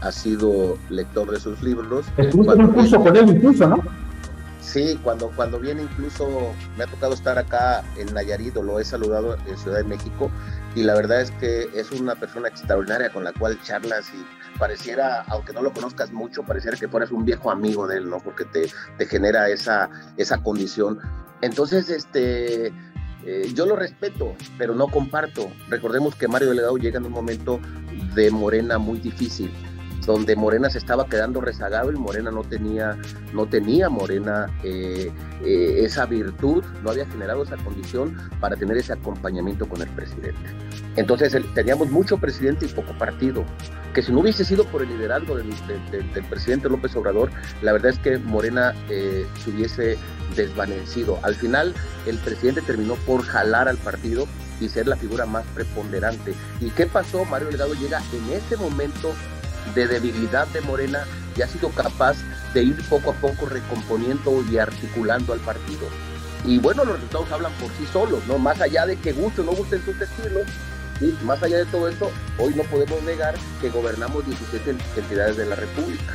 lector 0.90 1.32
de 1.32 1.40
sus 1.40 1.62
libros. 1.64 2.06
Estuviste 2.18 2.54
en 2.54 2.62
un 2.62 2.74
curso 2.74 3.02
con 3.02 3.16
él 3.16 3.30
incluso, 3.30 3.68
¿no? 3.68 3.84
Sí, 4.68 5.00
cuando, 5.02 5.32
cuando 5.34 5.60
viene 5.60 5.84
incluso, 5.84 6.54
me 6.78 6.84
ha 6.84 6.88
tocado 6.88 7.14
estar 7.14 7.38
acá 7.38 7.86
en 7.96 8.14
Nayarit, 8.14 8.56
o 8.58 8.64
lo 8.64 8.80
he 8.80 8.84
saludado 8.84 9.38
en 9.48 9.58
Ciudad 9.58 9.78
de 9.78 9.86
México, 9.86 10.30
y 10.76 10.84
la 10.84 10.94
verdad 10.94 11.22
es 11.22 11.32
que 11.32 11.70
es 11.74 11.92
una 11.92 12.16
persona 12.16 12.50
extraordinaria 12.50 13.10
con 13.10 13.24
la 13.24 13.32
cual 13.32 13.58
charlas 13.64 14.12
y 14.14 14.60
pareciera, 14.60 15.24
aunque 15.30 15.54
no 15.54 15.62
lo 15.62 15.72
conozcas 15.72 16.12
mucho, 16.12 16.44
pareciera 16.44 16.76
que 16.76 16.90
fueras 16.90 17.12
un 17.12 17.24
viejo 17.24 17.50
amigo 17.50 17.88
de 17.88 17.98
él, 17.98 18.10
¿no? 18.10 18.20
Porque 18.20 18.44
te, 18.44 18.70
te 18.98 19.06
genera 19.06 19.50
esa, 19.50 19.90
esa 20.18 20.44
condición. 20.44 21.00
Entonces, 21.42 21.90
este, 21.90 22.74
eh, 23.28 23.52
yo 23.54 23.66
lo 23.66 23.76
respeto, 23.76 24.34
pero 24.58 24.74
no 24.74 24.88
comparto. 24.88 25.52
Recordemos 25.70 26.16
que 26.16 26.30
Mario 26.30 26.48
Delgado 26.50 26.78
llega 26.78 26.98
en 26.98 27.06
un 27.06 27.12
momento 27.12 27.60
de 28.16 28.32
Morena 28.32 28.78
muy 28.78 29.00
difícil 29.00 29.52
donde 30.08 30.38
Morena 30.38 30.70
se 30.70 30.78
estaba 30.78 31.06
quedando 31.06 31.42
rezagado 31.42 31.92
y 31.92 31.96
Morena 31.98 32.32
no 32.32 32.42
tenía, 32.42 32.98
no 33.34 33.46
tenía 33.46 33.90
Morena 33.90 34.48
eh, 34.64 35.12
eh, 35.44 35.80
esa 35.82 36.06
virtud, 36.06 36.64
no 36.82 36.92
había 36.92 37.06
generado 37.06 37.44
esa 37.44 37.58
condición 37.58 38.18
para 38.40 38.56
tener 38.56 38.78
ese 38.78 38.94
acompañamiento 38.94 39.68
con 39.68 39.82
el 39.82 39.90
presidente. 39.90 40.40
Entonces 40.96 41.36
teníamos 41.54 41.92
mucho 41.92 42.18
presidente 42.18 42.66
y 42.66 42.70
poco 42.70 42.94
partido, 42.98 43.44
que 43.94 44.02
si 44.02 44.14
no 44.14 44.22
hubiese 44.22 44.46
sido 44.46 44.64
por 44.66 44.82
el 44.82 44.88
liderazgo 44.88 45.36
del, 45.36 45.50
presidente 46.30 46.70
López 46.70 46.96
Obrador, 46.96 47.30
la 47.62 47.74
verdad 47.74 47.92
es 47.92 48.00
que 48.00 48.18
Morena 48.18 48.74
eh, 48.90 49.28
se 49.44 49.50
hubiese 49.50 49.98
desvanecido. 50.38 51.20
Al 51.24 51.36
final 51.36 51.74
el 52.06 52.18
presidente 52.20 52.62
terminó 52.62 52.96
por 52.96 53.24
jalar 53.24 53.68
al 53.68 53.78
partido 53.78 54.26
y 54.62 54.70
ser 54.70 54.88
la 54.88 54.96
figura 54.96 55.26
más 55.26 55.46
preponderante. 55.54 56.34
¿Y 56.62 56.70
qué 56.70 56.86
pasó? 56.86 57.26
Mario 57.26 57.50
Delgado 57.50 57.74
llega 57.74 58.02
en 58.14 58.34
ese 58.34 58.56
momento 58.56 59.14
de 59.76 59.88
debilidad 59.88 60.48
de 60.48 60.62
Morena 60.62 61.06
y 61.36 61.42
ha 61.42 61.48
sido 61.48 61.70
capaz 61.70 62.18
de 62.54 62.64
ir 62.64 62.90
poco 62.90 63.12
a 63.12 63.14
poco 63.14 63.46
recomponiendo 63.46 64.44
y 64.50 64.58
articulando 64.58 65.34
al 65.34 65.40
partido. 65.40 65.88
Y 66.46 66.60
bueno, 66.60 66.86
los 66.86 66.96
resultados 66.96 67.32
hablan 67.32 67.52
por 67.54 67.70
sí 67.72 67.86
solos, 67.92 68.26
¿no? 68.28 68.38
Más 68.38 68.62
allá 68.62 68.86
de 68.86 68.96
que 68.98 69.12
guste 69.12 69.42
o 69.42 69.44
no 69.44 69.52
gusten 69.52 69.84
sus 69.84 70.00
estilos, 70.00 70.48
y 71.00 71.14
más 71.24 71.42
allá 71.44 71.58
de 71.58 71.66
todo 71.66 71.88
esto, 71.88 72.10
hoy 72.40 72.56
no 72.56 72.64
podemos 72.64 73.02
negar 73.04 73.36
que 73.62 73.70
gobernamos 73.70 74.26
17 74.26 74.76
entidades 74.96 75.38
de 75.38 75.46
la 75.46 75.56
República. 75.56 76.14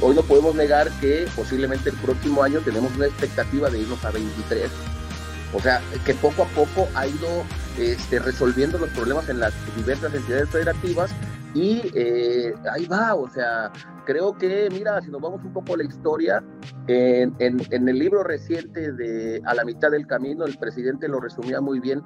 Hoy 0.00 0.14
no 0.14 0.22
podemos 0.22 0.54
negar 0.54 0.90
que 1.00 1.26
posiblemente 1.34 1.90
el 1.90 1.96
próximo 1.96 2.42
año 2.42 2.60
tenemos 2.60 2.94
una 2.96 3.06
expectativa 3.06 3.70
de 3.70 3.80
irnos 3.80 4.04
a 4.04 4.10
23. 4.10 4.70
O 5.54 5.60
sea, 5.60 5.80
que 6.04 6.14
poco 6.14 6.42
a 6.42 6.46
poco 6.48 6.88
ha 6.94 7.06
ido 7.06 7.44
este, 7.78 8.18
resolviendo 8.18 8.78
los 8.78 8.90
problemas 8.90 9.28
en 9.28 9.40
las 9.40 9.54
diversas 9.76 10.12
entidades 10.14 10.50
federativas 10.50 11.10
y 11.54 11.80
eh, 11.94 12.54
ahí 12.70 12.86
va, 12.86 13.14
o 13.14 13.28
sea, 13.28 13.72
creo 14.04 14.36
que, 14.36 14.68
mira, 14.70 15.00
si 15.00 15.10
nos 15.10 15.20
vamos 15.20 15.42
un 15.44 15.52
poco 15.52 15.74
a 15.74 15.78
la 15.78 15.84
historia, 15.84 16.44
en, 16.86 17.34
el 17.38 17.98
libro 17.98 18.22
reciente 18.22 18.92
de 18.92 19.40
A 19.44 19.54
la 19.54 19.64
mitad 19.64 19.90
del 19.90 20.06
camino, 20.06 20.44
el 20.44 20.56
presidente 20.58 21.08
lo 21.08 21.20
resumía 21.20 21.60
muy 21.60 21.80
bien. 21.80 22.02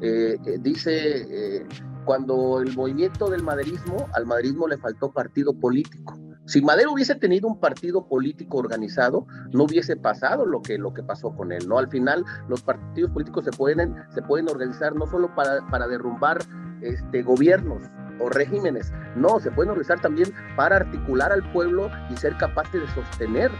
Eh, 0.00 0.36
eh, 0.44 0.58
dice, 0.60 1.66
cuando 2.04 2.60
el 2.60 2.74
movimiento 2.74 3.28
del 3.28 3.42
maderismo, 3.42 4.06
al 4.14 4.26
maderismo 4.26 4.66
le 4.66 4.78
faltó 4.78 5.12
partido 5.12 5.52
político. 5.52 6.18
Si 6.46 6.62
Madero 6.62 6.92
hubiese 6.92 7.14
tenido 7.14 7.46
un 7.46 7.60
partido 7.60 8.08
político 8.08 8.56
organizado, 8.56 9.26
no 9.52 9.64
hubiese 9.64 9.96
pasado 9.96 10.46
lo 10.46 10.62
que, 10.62 10.78
lo 10.78 10.94
que 10.94 11.02
pasó 11.02 11.36
con 11.36 11.52
él, 11.52 11.68
¿no? 11.68 11.78
Al 11.78 11.88
final, 11.88 12.24
los 12.48 12.62
partidos 12.62 13.10
políticos 13.10 13.44
se 13.44 13.50
pueden, 13.50 13.94
se 14.14 14.22
pueden 14.22 14.48
organizar 14.48 14.94
no 14.94 15.06
solo 15.06 15.34
para, 15.34 15.66
para 15.68 15.86
derrumbar 15.86 16.38
este, 16.80 17.22
gobiernos, 17.22 17.82
o 18.18 18.28
regímenes. 18.28 18.92
No, 19.14 19.40
se 19.40 19.50
pueden 19.50 19.70
organizar 19.70 20.00
también 20.00 20.32
para 20.56 20.76
articular 20.76 21.32
al 21.32 21.42
pueblo 21.52 21.90
y 22.10 22.16
ser 22.16 22.36
capaces 22.36 22.80
de 22.80 22.88
sostener 22.88 23.50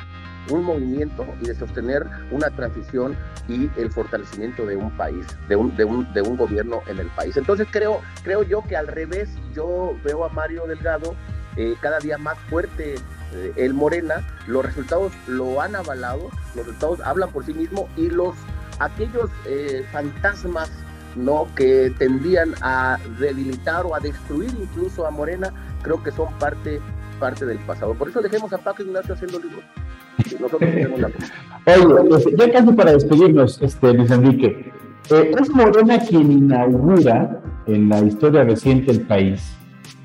un 0.51 0.65
movimiento 0.65 1.27
y 1.41 1.47
de 1.47 1.55
sostener 1.55 2.07
una 2.31 2.49
transición 2.51 3.17
y 3.49 3.71
el 3.77 3.91
fortalecimiento 3.91 4.65
de 4.67 4.77
un 4.77 4.91
país, 4.97 5.27
de 5.49 5.57
un, 5.57 5.77
de 5.77 5.85
un, 5.85 6.11
de 6.13 6.23
un 6.23 6.37
gobierno 6.37 6.81
en 6.87 6.99
el 6.99 7.09
país. 7.09 7.37
Entonces 7.37 7.67
creo, 7.71 8.01
creo 8.23 8.43
yo 8.43 8.63
que 8.63 8.77
al 8.77 8.87
revés, 8.87 9.29
yo 9.55 9.97
veo 10.05 10.25
a 10.25 10.29
Mario 10.31 10.67
Delgado 10.67 11.15
eh, 11.57 11.75
cada 11.81 11.99
día 11.99 12.19
más 12.19 12.39
fuerte 12.49 12.95
eh, 13.35 13.53
el 13.57 13.75
Morena, 13.75 14.27
los 14.47 14.65
resultados 14.65 15.13
lo 15.27 15.61
han 15.61 15.77
avalado, 15.77 16.31
los 16.55 16.67
resultados 16.67 17.01
hablan 17.01 17.31
por 17.31 17.45
sí 17.45 17.53
mismos 17.53 17.87
y 17.97 18.09
los 18.09 18.35
aquellos 18.79 19.31
eh, 19.45 19.85
fantasmas 19.93 20.71
¿no? 21.25 21.47
que 21.55 21.93
tendían 21.99 22.55
a 22.63 22.99
debilitar 23.19 23.85
o 23.87 23.95
a 23.95 24.01
destruir 24.01 24.51
incluso 24.61 25.07
a 25.07 25.11
Morena, 25.11 25.53
creo 25.83 26.03
que 26.03 26.11
son 26.11 26.29
parte, 26.39 26.81
parte 27.19 27.47
del 27.47 27.59
pasado. 27.59 27.95
Por 27.95 28.09
eso 28.09 28.21
dejemos 28.21 28.53
a 28.53 28.59
Paco 28.59 28.83
Ignacio 28.83 29.15
haciendo 29.15 29.39
libros. 29.39 29.65
Nosotros 30.41 30.61
tenemos 30.61 31.01
la... 31.01 31.09
Oye, 31.09 32.09
pues, 32.09 32.25
ya 32.37 32.53
casi 32.53 32.73
para 32.73 32.93
despedirnos, 32.93 33.61
este, 33.63 33.93
Luis 33.95 34.11
Enrique, 34.11 34.73
eh, 35.11 35.33
es 35.41 35.51
Morena 35.51 35.99
quien 35.99 36.33
inaugura 36.33 37.41
en 37.67 37.89
la 37.89 38.01
historia 38.01 38.45
reciente 38.45 38.93
del 38.93 39.03
país 39.03 39.59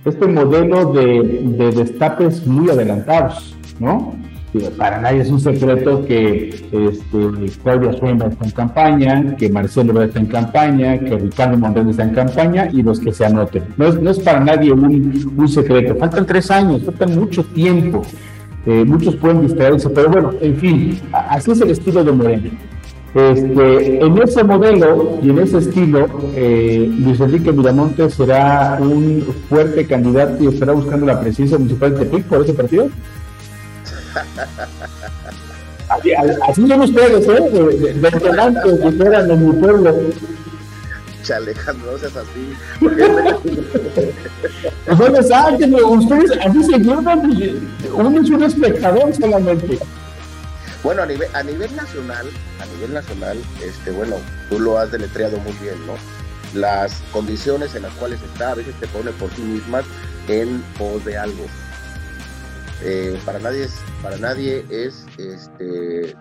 este 0.06 0.28
modelo 0.28 0.92
de, 0.92 1.24
de 1.58 1.72
destapes 1.72 2.46
muy 2.46 2.70
adelantados, 2.70 3.56
¿no? 3.80 4.16
Para 4.78 5.02
nadie 5.02 5.22
es 5.22 5.30
un 5.30 5.40
secreto 5.40 6.06
que 6.06 6.50
este, 6.50 7.60
Claudia 7.64 7.92
Sheinbaum 7.92 8.32
está 8.32 8.46
en 8.46 8.52
campaña, 8.52 9.36
que 9.36 9.50
Marcelo 9.50 10.02
está 10.02 10.20
en 10.20 10.28
campaña, 10.28 11.00
que 11.00 11.18
Ricardo 11.18 11.58
Monreal 11.58 11.90
está 11.90 12.04
en 12.04 12.14
campaña 12.14 12.70
y 12.72 12.84
los 12.84 13.00
que 13.00 13.12
se 13.12 13.26
anoten. 13.26 13.64
No 13.78 13.88
es, 13.88 14.00
no 14.00 14.12
es 14.12 14.20
para 14.20 14.40
nadie 14.40 14.72
un, 14.72 15.34
un, 15.36 15.50
secreto. 15.50 15.96
Faltan 15.96 16.26
tres 16.26 16.52
años, 16.52 16.84
faltan 16.84 17.16
mucho 17.16 17.44
tiempo. 17.44 18.04
Eh, 18.66 18.86
muchos 18.86 19.16
pueden 19.16 19.42
distraerse, 19.42 19.90
pero 19.90 20.10
bueno, 20.10 20.32
en 20.40 20.56
fin, 20.56 21.00
así 21.12 21.52
es 21.52 21.62
el 21.62 21.72
estilo 21.72 22.04
de 22.04 22.12
Moreno. 22.12 22.50
Este, 23.14 24.04
en 24.04 24.18
ese 24.24 24.44
modelo 24.44 25.20
y 25.22 25.30
en 25.30 25.38
ese 25.38 25.60
estilo, 25.60 26.08
eh, 26.36 26.92
Luis 27.00 27.20
Enrique 27.20 27.52
Miramontes 27.52 28.16
será 28.16 28.80
un 28.82 29.24
fuerte 29.50 29.86
candidato 29.86 30.44
y 30.44 30.48
estará 30.48 30.74
buscando 30.74 31.06
la 31.06 31.20
presidencia 31.20 31.60
municipal 31.60 31.94
de 31.94 32.06
Tepic 32.06 32.26
por 32.26 32.42
ese 32.42 32.54
partido. 32.54 32.88
Así, 35.90 36.14
así 36.14 36.68
son 36.68 36.82
ustedes, 36.82 37.28
¿eh? 37.28 37.50
De, 37.52 37.94
de, 37.94 38.12
que 38.12 38.28
eran 38.28 39.32
en 39.32 39.46
mi 39.46 39.54
pueblo. 39.54 39.96
Alejandro, 41.32 41.94
no 41.94 41.98
seas 41.98 42.18
así. 42.18 42.54
Ustedes 44.92 45.28
saben 45.28 45.58
que 45.58 45.66
ustedes 45.82 46.32
así 46.46 46.64
se 46.64 46.78
llevan, 46.80 47.32
uno 47.94 48.22
es 48.22 48.30
un 48.30 48.44
espectador 48.44 49.16
solamente. 49.16 49.80
Bueno, 50.84 51.04
a 51.04 51.06
nivel, 51.06 51.30
a 51.34 51.44
nivel 51.44 51.74
nacional, 51.76 52.28
a 52.60 52.66
nivel 52.66 52.94
nacional, 52.94 53.38
este, 53.64 53.92
bueno, 53.92 54.18
tú 54.50 54.60
lo 54.60 54.78
has 54.78 54.92
deletreado 54.92 55.38
muy 55.38 55.54
bien, 55.62 55.76
¿no? 55.88 55.94
Las 56.60 57.02
condiciones 57.14 57.74
en 57.76 57.84
las 57.84 57.94
cuales 57.94 58.20
está, 58.22 58.52
a 58.52 58.56
veces 58.56 58.76
te 58.82 58.88
pone 58.88 59.12
por 59.12 59.34
sí 59.34 59.42
mismas 59.42 59.86
en 60.28 60.62
pos 60.78 61.06
de 61.06 61.18
algo. 61.18 61.46
Eh, 62.82 63.18
para 63.26 63.40
nadie 63.40 63.64
es, 63.64 63.82
para 64.02 64.18
nadie 64.18 64.66
es, 64.70 65.06
este, 65.18 66.16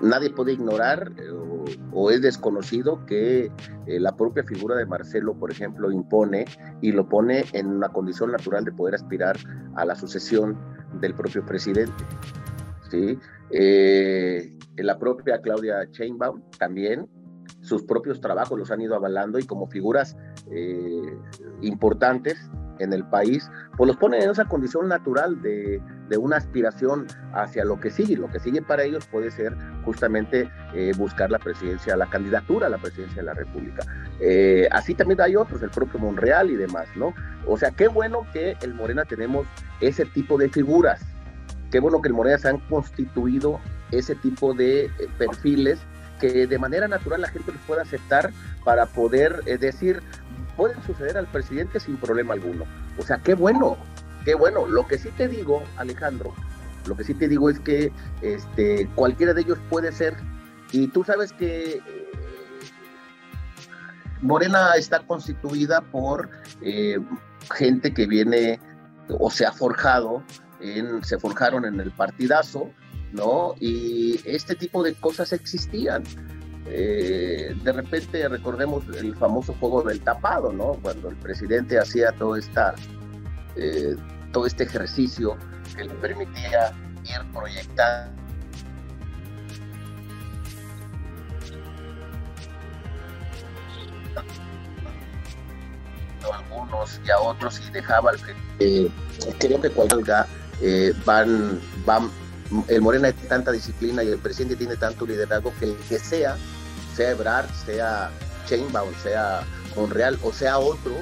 nadie 0.00 0.30
puede 0.30 0.52
ignorar 0.52 1.12
eh, 1.16 1.30
o, 1.92 2.10
es 2.10 2.22
desconocido 2.22 3.04
que 3.06 3.50
eh, 3.86 4.00
la 4.00 4.14
propia 4.14 4.44
figura 4.44 4.76
de 4.76 4.86
Marcelo, 4.86 5.34
por 5.34 5.50
ejemplo, 5.50 5.90
impone 5.90 6.44
y 6.80 6.92
lo 6.92 7.08
pone 7.08 7.44
en 7.52 7.66
una 7.68 7.88
condición 7.88 8.32
natural 8.32 8.64
de 8.64 8.72
poder 8.72 8.94
aspirar 8.94 9.36
a 9.74 9.84
la 9.84 9.96
sucesión 9.96 10.56
del 11.00 11.14
propio 11.14 11.44
presidente. 11.44 12.04
¿sí? 12.90 13.18
la 14.76 14.98
propia 14.98 15.40
Claudia 15.40 15.84
Sheinbaum 15.90 16.42
también 16.58 17.08
sus 17.60 17.82
propios 17.82 18.20
trabajos 18.20 18.58
los 18.58 18.70
han 18.70 18.80
ido 18.80 18.94
avalando 18.94 19.38
y 19.38 19.44
como 19.44 19.66
figuras 19.66 20.16
importantes 21.60 22.38
en 22.78 22.92
el 22.92 23.04
país, 23.04 23.50
pues 23.76 23.88
los 23.88 23.96
ponen 23.96 24.22
en 24.22 24.30
esa 24.30 24.44
condición 24.44 24.88
natural 24.88 25.40
de, 25.42 25.80
una 26.18 26.36
aspiración 26.36 27.06
hacia 27.32 27.64
lo 27.64 27.78
que 27.78 27.90
sigue. 27.90 28.16
Lo 28.16 28.28
que 28.28 28.40
sigue 28.40 28.62
para 28.62 28.82
ellos 28.82 29.06
puede 29.06 29.30
ser 29.30 29.54
justamente 29.84 30.50
eh, 30.74 30.92
buscar 30.96 31.30
la 31.30 31.38
presidencia, 31.38 31.96
la 31.96 32.08
candidatura 32.08 32.66
a 32.66 32.70
la 32.70 32.78
presidencia 32.78 33.22
de 33.22 33.26
la 33.26 33.34
República. 33.34 33.84
Eh, 34.20 34.68
así 34.72 34.94
también 34.94 35.20
hay 35.20 35.36
otros, 35.36 35.62
el 35.62 35.70
propio 35.70 36.00
Monreal 36.00 36.50
y 36.50 36.56
demás, 36.56 36.88
¿no? 36.96 37.14
O 37.46 37.56
sea, 37.56 37.70
qué 37.70 37.88
bueno 37.88 38.26
que 38.32 38.56
el 38.62 38.74
Morena 38.74 39.04
tenemos 39.04 39.46
ese 39.80 40.06
tipo 40.06 40.38
de 40.38 40.48
figuras. 40.48 41.02
Qué 41.70 41.80
bueno 41.80 42.00
que 42.00 42.08
el 42.08 42.14
Morena 42.14 42.38
se 42.38 42.48
han 42.48 42.58
constituido 42.58 43.60
ese 43.90 44.14
tipo 44.14 44.54
de 44.54 44.86
eh, 44.86 44.90
perfiles 45.18 45.78
que 46.18 46.46
de 46.46 46.58
manera 46.58 46.88
natural 46.88 47.20
la 47.20 47.28
gente 47.28 47.52
los 47.52 47.60
pueda 47.62 47.82
aceptar 47.82 48.32
para 48.64 48.86
poder 48.86 49.44
decir, 49.44 50.02
pueden 50.58 50.82
suceder 50.82 51.16
al 51.16 51.28
presidente 51.28 51.80
sin 51.80 51.96
problema 51.96 52.34
alguno. 52.34 52.64
O 52.98 53.02
sea, 53.02 53.18
qué 53.18 53.34
bueno, 53.34 53.78
qué 54.24 54.34
bueno. 54.34 54.66
Lo 54.66 54.86
que 54.86 54.98
sí 54.98 55.08
te 55.16 55.28
digo, 55.28 55.62
Alejandro, 55.76 56.34
lo 56.86 56.96
que 56.96 57.04
sí 57.04 57.14
te 57.14 57.28
digo 57.28 57.48
es 57.48 57.60
que 57.60 57.92
este, 58.20 58.88
cualquiera 58.94 59.32
de 59.32 59.42
ellos 59.42 59.58
puede 59.70 59.92
ser. 59.92 60.16
Y 60.72 60.88
tú 60.88 61.04
sabes 61.04 61.32
que 61.32 61.76
eh, 61.76 62.10
Morena 64.20 64.72
está 64.76 64.98
constituida 65.06 65.80
por 65.80 66.28
eh, 66.60 66.98
gente 67.54 67.94
que 67.94 68.06
viene 68.06 68.60
o 69.08 69.30
se 69.30 69.46
ha 69.46 69.52
forjado, 69.52 70.24
en, 70.60 71.02
se 71.04 71.18
forjaron 71.18 71.64
en 71.64 71.80
el 71.80 71.92
partidazo 71.92 72.70
¿no? 73.12 73.54
Y 73.60 74.20
este 74.24 74.54
tipo 74.54 74.82
de 74.82 74.94
cosas 74.94 75.32
existían. 75.32 76.02
Eh, 76.70 77.54
de 77.62 77.72
repente 77.72 78.28
recordemos 78.28 78.84
el 78.96 79.16
famoso 79.16 79.54
juego 79.58 79.82
del 79.82 80.00
tapado, 80.00 80.52
¿no? 80.52 80.72
Cuando 80.82 81.08
el 81.08 81.16
presidente 81.16 81.78
hacía 81.78 82.12
todo, 82.12 82.36
esta, 82.36 82.74
eh, 83.56 83.96
todo 84.32 84.46
este 84.46 84.64
ejercicio 84.64 85.36
que 85.76 85.84
le 85.84 85.94
permitía 85.94 86.72
ir 87.04 87.32
proyectando 87.32 88.18
algunos 96.32 97.00
y 97.04 97.10
a 97.10 97.18
otros 97.20 97.60
y 97.66 97.70
dejaba 97.72 98.10
al 98.10 98.18
eh, 98.58 98.90
creo 99.38 99.60
que 99.60 99.70
cuando 99.70 100.00
eh, 100.60 100.92
van 101.04 101.60
van 101.84 102.10
el 102.68 102.80
Morena 102.80 103.12
tiene 103.12 103.28
tanta 103.28 103.52
disciplina 103.52 104.02
y 104.02 104.08
el 104.08 104.18
presidente 104.18 104.56
tiene 104.56 104.76
tanto 104.76 105.06
liderazgo 105.06 105.52
que 105.58 105.66
el 105.66 105.76
que 105.88 105.98
sea 105.98 106.36
sea 106.98 107.10
Ebrard, 107.12 107.48
sea 107.64 108.10
Chainbound, 108.48 108.96
sea 109.00 109.44
Monreal 109.76 110.18
o 110.24 110.32
sea 110.32 110.58
otro, 110.58 110.96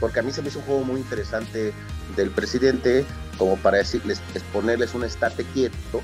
porque 0.00 0.18
a 0.18 0.22
mí 0.22 0.32
se 0.32 0.42
me 0.42 0.48
hizo 0.48 0.58
un 0.58 0.64
juego 0.64 0.82
muy 0.82 1.00
interesante 1.00 1.72
del 2.16 2.30
presidente, 2.30 3.06
como 3.38 3.56
para 3.56 3.78
decirles, 3.78 4.20
exponerles 4.34 4.92
un 4.94 5.04
estate 5.04 5.44
quieto, 5.44 6.02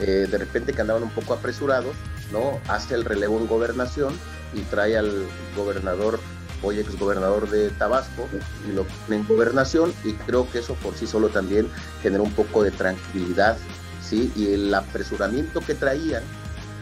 eh, 0.00 0.28
de 0.30 0.38
repente 0.38 0.72
que 0.72 0.80
andaban 0.80 1.02
un 1.02 1.10
poco 1.10 1.34
apresurados, 1.34 1.96
¿no? 2.30 2.60
Hace 2.68 2.94
el 2.94 3.04
relevo 3.04 3.36
en 3.38 3.48
gobernación 3.48 4.14
y 4.54 4.60
trae 4.60 4.96
al 4.96 5.26
gobernador, 5.56 6.20
hoy 6.62 6.78
ex 6.78 6.96
gobernador 6.96 7.50
de 7.50 7.70
Tabasco, 7.70 8.28
y 8.68 8.72
lo 8.72 8.86
en 9.12 9.26
gobernación, 9.26 9.92
y 10.04 10.12
creo 10.12 10.48
que 10.52 10.60
eso 10.60 10.74
por 10.74 10.94
sí 10.94 11.08
solo 11.08 11.30
también 11.30 11.68
genera 12.00 12.22
un 12.22 12.32
poco 12.32 12.62
de 12.62 12.70
tranquilidad, 12.70 13.56
¿sí? 14.00 14.32
Y 14.36 14.52
el 14.52 14.72
apresuramiento 14.72 15.60
que 15.62 15.74
traían, 15.74 16.22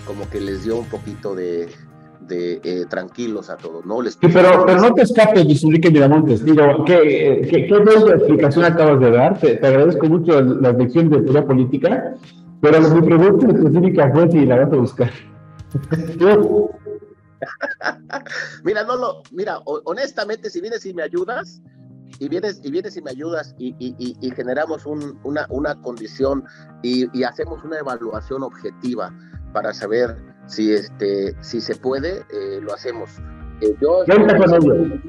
como 0.07 0.29
que 0.31 0.41
les 0.41 0.65
dio 0.65 0.79
un 0.79 0.87
poquito 0.87 1.35
de, 1.35 1.69
de 2.21 2.61
eh, 2.65 2.87
tranquilos 2.89 3.51
a 3.51 3.57
todos, 3.57 3.85
¿no? 3.85 4.01
Les 4.01 4.15
sí, 4.15 4.21
pero, 4.33 4.65
pero 4.67 4.81
no 4.81 4.95
te 4.95 5.03
escapes, 5.03 5.45
Luis 5.45 5.63
Enrique 5.65 5.91
Miramontes. 5.91 6.45
Digo, 6.45 6.85
¿qué, 6.85 7.47
qué, 7.51 7.67
qué 7.67 7.75
explicación 8.15 8.65
acabas 8.65 9.01
de 9.01 9.11
dar? 9.11 9.39
Te, 9.39 9.57
te 9.57 9.67
agradezco 9.67 10.07
mucho 10.07 10.41
la 10.41 10.73
lección 10.73 11.11
de 11.11 11.21
teoría 11.23 11.45
política, 11.45 12.15
pero 12.61 12.81
mi 12.81 13.03
pregunta 13.03 13.47
específica 13.49 14.11
fue 14.13 14.31
si 14.31 14.47
la 14.47 14.65
vas 14.65 14.73
a 14.73 14.77
buscar. 14.77 15.11
mira, 18.65 18.85
no 18.85 18.97
lo, 18.97 19.23
mira, 19.33 19.59
honestamente, 19.65 20.49
si 20.49 20.61
vienes 20.61 20.87
y 20.87 20.95
me 20.95 21.03
ayudas, 21.03 21.61
y 22.19 22.29
vienes 22.29 22.61
y 22.63 22.71
vienes 22.71 22.97
y 22.97 23.03
me 23.03 23.11
ayudas 23.11 23.55
y, 23.59 23.75
y, 23.79 23.95
y, 23.99 24.17
y 24.21 24.31
generamos 24.31 24.87
un, 24.87 25.19
una, 25.25 25.47
una 25.51 25.75
condición 25.83 26.45
y, 26.83 27.23
hacemos 27.25 27.63
una 27.65 27.79
evaluación 27.79 28.43
objetiva 28.43 29.13
para 29.57 29.73
saber 29.73 30.15
si, 30.49 30.71
este, 30.71 31.35
si 31.41 31.63
se 31.63 31.77
puede, 31.77 32.27
eh, 32.29 32.61
lo 32.61 32.75
hacemos. 32.75 33.09
Eh, 33.63 33.75
yo, 33.81 34.03
estoy, 34.03 35.01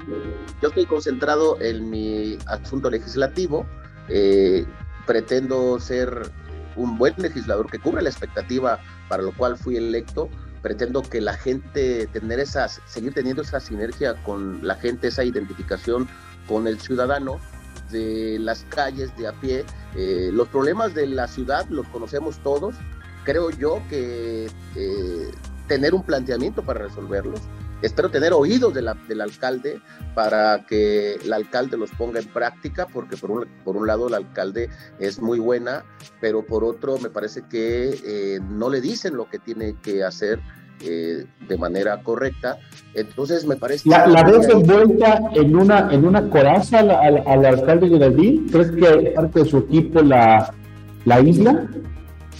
yo 0.61 0.69
estoy 0.69 0.85
concentrado 0.85 1.59
en 1.59 1.89
mi 1.89 2.37
asunto 2.45 2.89
legislativo, 2.89 3.65
eh, 4.07 4.65
pretendo 5.05 5.81
ser 5.81 6.31
un 6.77 6.97
buen 6.97 7.13
legislador 7.17 7.69
que 7.69 7.77
cubre 7.77 8.01
la 8.01 8.07
expectativa 8.07 8.79
para 9.09 9.21
lo 9.21 9.33
cual 9.33 9.57
fui 9.57 9.75
electo, 9.75 10.29
pretendo 10.61 11.01
que 11.01 11.19
la 11.19 11.33
gente 11.33 12.07
tener 12.07 12.39
esas, 12.39 12.81
seguir 12.85 13.13
teniendo 13.13 13.41
esa 13.41 13.59
sinergia 13.59 14.13
con 14.23 14.65
la 14.65 14.75
gente, 14.75 15.09
esa 15.09 15.25
identificación 15.25 16.07
con 16.47 16.67
el 16.67 16.79
ciudadano 16.79 17.41
de 17.91 18.37
las 18.39 18.63
calles 18.69 19.15
de 19.17 19.27
a 19.27 19.33
pie. 19.33 19.65
Eh, 19.97 20.29
los 20.31 20.47
problemas 20.47 20.93
de 20.93 21.07
la 21.07 21.27
ciudad 21.27 21.65
los 21.69 21.85
conocemos 21.87 22.39
todos, 22.43 22.75
creo 23.27 23.49
yo 23.49 23.81
que 23.89 24.45
eh, 24.77 25.31
tener 25.67 25.93
un 25.93 26.03
planteamiento 26.03 26.63
para 26.63 26.79
resolverlos. 26.79 27.41
Espero 27.81 28.09
tener 28.09 28.31
oídos 28.31 28.73
de 28.73 28.81
la, 28.81 28.95
del 29.09 29.19
alcalde 29.19 29.81
para 30.15 30.65
que 30.65 31.15
el 31.15 31.33
alcalde 31.33 31.75
los 31.77 31.91
ponga 31.91 32.21
en 32.21 32.27
práctica, 32.27 32.87
porque 32.87 33.17
por 33.17 33.29
un, 33.29 33.45
por 33.65 33.75
un 33.75 33.85
lado 33.85 34.07
el 34.07 34.13
alcalde 34.13 34.69
es 34.97 35.21
muy 35.21 35.39
buena, 35.39 35.83
pero 36.21 36.45
por 36.45 36.63
otro 36.63 36.97
me 36.99 37.09
parece 37.09 37.41
que 37.49 37.99
eh, 38.05 38.39
no 38.49 38.69
le 38.69 38.79
dicen 38.79 39.17
lo 39.17 39.29
que 39.29 39.39
tiene 39.39 39.75
que 39.83 40.05
hacer 40.05 40.39
eh, 40.79 41.25
de 41.49 41.57
manera 41.57 42.01
correcta. 42.03 42.57
Entonces 42.93 43.45
me 43.45 43.57
parece... 43.57 43.89
¿La, 43.89 44.07
la 44.07 44.23
ves 44.23 44.47
envuelta 44.47 45.19
en 45.35 45.53
una, 45.53 45.91
en 45.91 46.05
una 46.05 46.29
coraza 46.29 46.79
al, 46.79 46.91
al, 46.91 47.23
al 47.27 47.45
alcalde 47.45 47.89
Geraldín? 47.89 48.47
¿Crees 48.49 48.71
que 48.71 49.11
parte 49.13 49.41
de 49.41 49.45
su 49.45 49.57
equipo 49.57 50.01
la, 50.01 50.53
la 51.03 51.19
isla? 51.19 51.67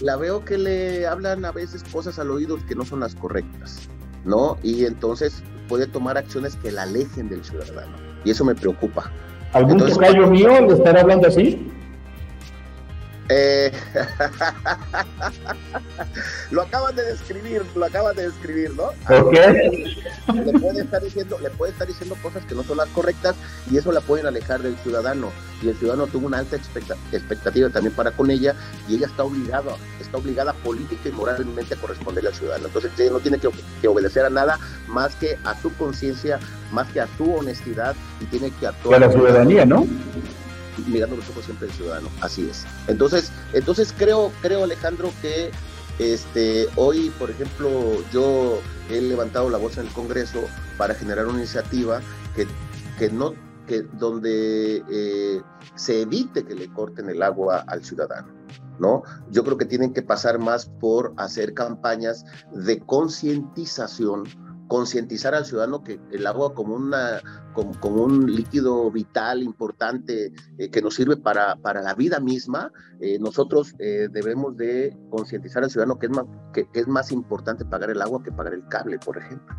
La 0.00 0.16
veo 0.16 0.44
que 0.44 0.58
le 0.58 1.06
hablan 1.06 1.44
a 1.44 1.52
veces 1.52 1.84
cosas 1.92 2.18
al 2.18 2.30
oído 2.30 2.58
que 2.66 2.74
no 2.74 2.84
son 2.84 3.00
las 3.00 3.14
correctas, 3.14 3.88
¿no? 4.24 4.58
Y 4.62 4.84
entonces 4.84 5.42
puede 5.68 5.86
tomar 5.86 6.16
acciones 6.16 6.56
que 6.56 6.72
la 6.72 6.82
alejen 6.82 7.28
del 7.28 7.44
ciudadano. 7.44 7.96
Y 8.24 8.30
eso 8.30 8.44
me 8.44 8.54
preocupa. 8.54 9.10
¿Algún 9.52 9.78
tocayo 9.78 10.28
mío 10.28 10.60
le 10.66 10.74
estará 10.74 11.00
hablando 11.00 11.28
así? 11.28 11.70
Eh, 13.30 13.70
lo 16.50 16.62
acaban 16.62 16.96
de 16.96 17.04
describir, 17.04 17.62
lo 17.74 17.84
acaban 17.84 18.16
de 18.16 18.28
describir, 18.28 18.72
¿no? 18.74 18.92
Okay. 19.14 19.98
Le 20.32 20.58
puede 20.58 20.80
estar 20.80 21.02
diciendo, 21.02 21.38
le 21.40 21.50
puede 21.50 21.72
estar 21.72 21.86
diciendo 21.86 22.16
cosas 22.22 22.44
que 22.46 22.54
no 22.54 22.62
son 22.62 22.78
las 22.78 22.88
correctas 22.88 23.36
y 23.70 23.76
eso 23.76 23.92
la 23.92 24.00
pueden 24.00 24.26
alejar 24.26 24.62
del 24.62 24.76
ciudadano. 24.78 25.30
Y 25.62 25.68
el 25.68 25.76
ciudadano 25.76 26.06
tuvo 26.06 26.26
una 26.26 26.38
alta 26.38 26.56
expectativa 26.56 27.68
también 27.68 27.94
para 27.94 28.12
con 28.12 28.30
ella 28.30 28.54
y 28.88 28.94
ella 28.94 29.06
está 29.06 29.24
obligada, 29.24 29.76
está 30.00 30.16
obligada 30.16 30.52
política 30.52 31.08
y 31.08 31.12
moralmente 31.12 31.74
a 31.74 31.76
corresponderle 31.76 32.30
al 32.30 32.36
ciudadano. 32.36 32.68
Entonces 32.68 32.92
ella 32.98 33.10
no 33.10 33.20
tiene 33.20 33.38
que, 33.38 33.50
que 33.80 33.88
obedecer 33.88 34.24
a 34.24 34.30
nada 34.30 34.58
más 34.86 35.14
que 35.16 35.38
a 35.44 35.60
su 35.60 35.74
conciencia, 35.74 36.38
más 36.72 36.90
que 36.92 37.00
a 37.00 37.08
su 37.18 37.34
honestidad 37.34 37.94
y 38.20 38.26
tiene 38.26 38.50
que 38.52 38.68
actuar. 38.68 39.02
A 39.02 39.06
la 39.06 39.12
ciudadanía, 39.12 39.66
¿no? 39.66 39.86
Mirando 40.86 41.16
los 41.16 41.28
ojos 41.30 41.44
siempre 41.44 41.68
del 41.68 41.76
ciudadano, 41.76 42.08
así 42.20 42.48
es. 42.48 42.64
Entonces, 42.86 43.30
entonces 43.52 43.94
creo, 43.96 44.32
creo 44.42 44.64
Alejandro 44.64 45.10
que 45.20 45.50
este, 45.98 46.68
hoy, 46.76 47.10
por 47.18 47.30
ejemplo, 47.30 47.68
yo 48.12 48.60
he 48.88 49.00
levantado 49.00 49.50
la 49.50 49.58
voz 49.58 49.78
en 49.78 49.86
el 49.86 49.92
Congreso 49.92 50.40
para 50.76 50.94
generar 50.94 51.26
una 51.26 51.38
iniciativa 51.38 52.00
que, 52.36 52.46
que 52.98 53.10
no, 53.10 53.34
que 53.66 53.82
donde 53.82 54.84
eh, 54.88 55.42
se 55.74 56.02
evite 56.02 56.44
que 56.44 56.54
le 56.54 56.72
corten 56.72 57.08
el 57.08 57.22
agua 57.22 57.64
al 57.66 57.84
ciudadano. 57.84 58.28
¿No? 58.78 59.02
Yo 59.30 59.42
creo 59.42 59.58
que 59.58 59.64
tienen 59.64 59.92
que 59.92 60.02
pasar 60.02 60.38
más 60.38 60.66
por 60.66 61.12
hacer 61.16 61.52
campañas 61.52 62.24
de 62.52 62.78
concientización 62.78 64.22
concientizar 64.68 65.34
al 65.34 65.44
ciudadano 65.44 65.82
que 65.82 65.98
el 66.12 66.26
agua 66.26 66.54
como, 66.54 66.74
una, 66.74 67.20
como, 67.54 67.72
como 67.80 68.04
un 68.04 68.32
líquido 68.32 68.90
vital, 68.90 69.42
importante, 69.42 70.32
eh, 70.58 70.70
que 70.70 70.82
nos 70.82 70.94
sirve 70.94 71.16
para, 71.16 71.56
para 71.56 71.82
la 71.82 71.94
vida 71.94 72.20
misma, 72.20 72.70
eh, 73.00 73.18
nosotros 73.18 73.74
eh, 73.78 74.08
debemos 74.10 74.56
de 74.56 74.96
concientizar 75.10 75.64
al 75.64 75.70
ciudadano 75.70 75.98
que 75.98 76.06
es, 76.06 76.12
más, 76.12 76.26
que, 76.52 76.68
que, 76.70 76.80
es 76.80 76.86
más 76.86 77.10
importante 77.10 77.64
pagar 77.64 77.90
el 77.90 78.00
agua 78.00 78.22
que 78.22 78.30
pagar 78.30 78.54
el 78.54 78.66
cable, 78.68 78.98
por 78.98 79.16
ejemplo. 79.18 79.56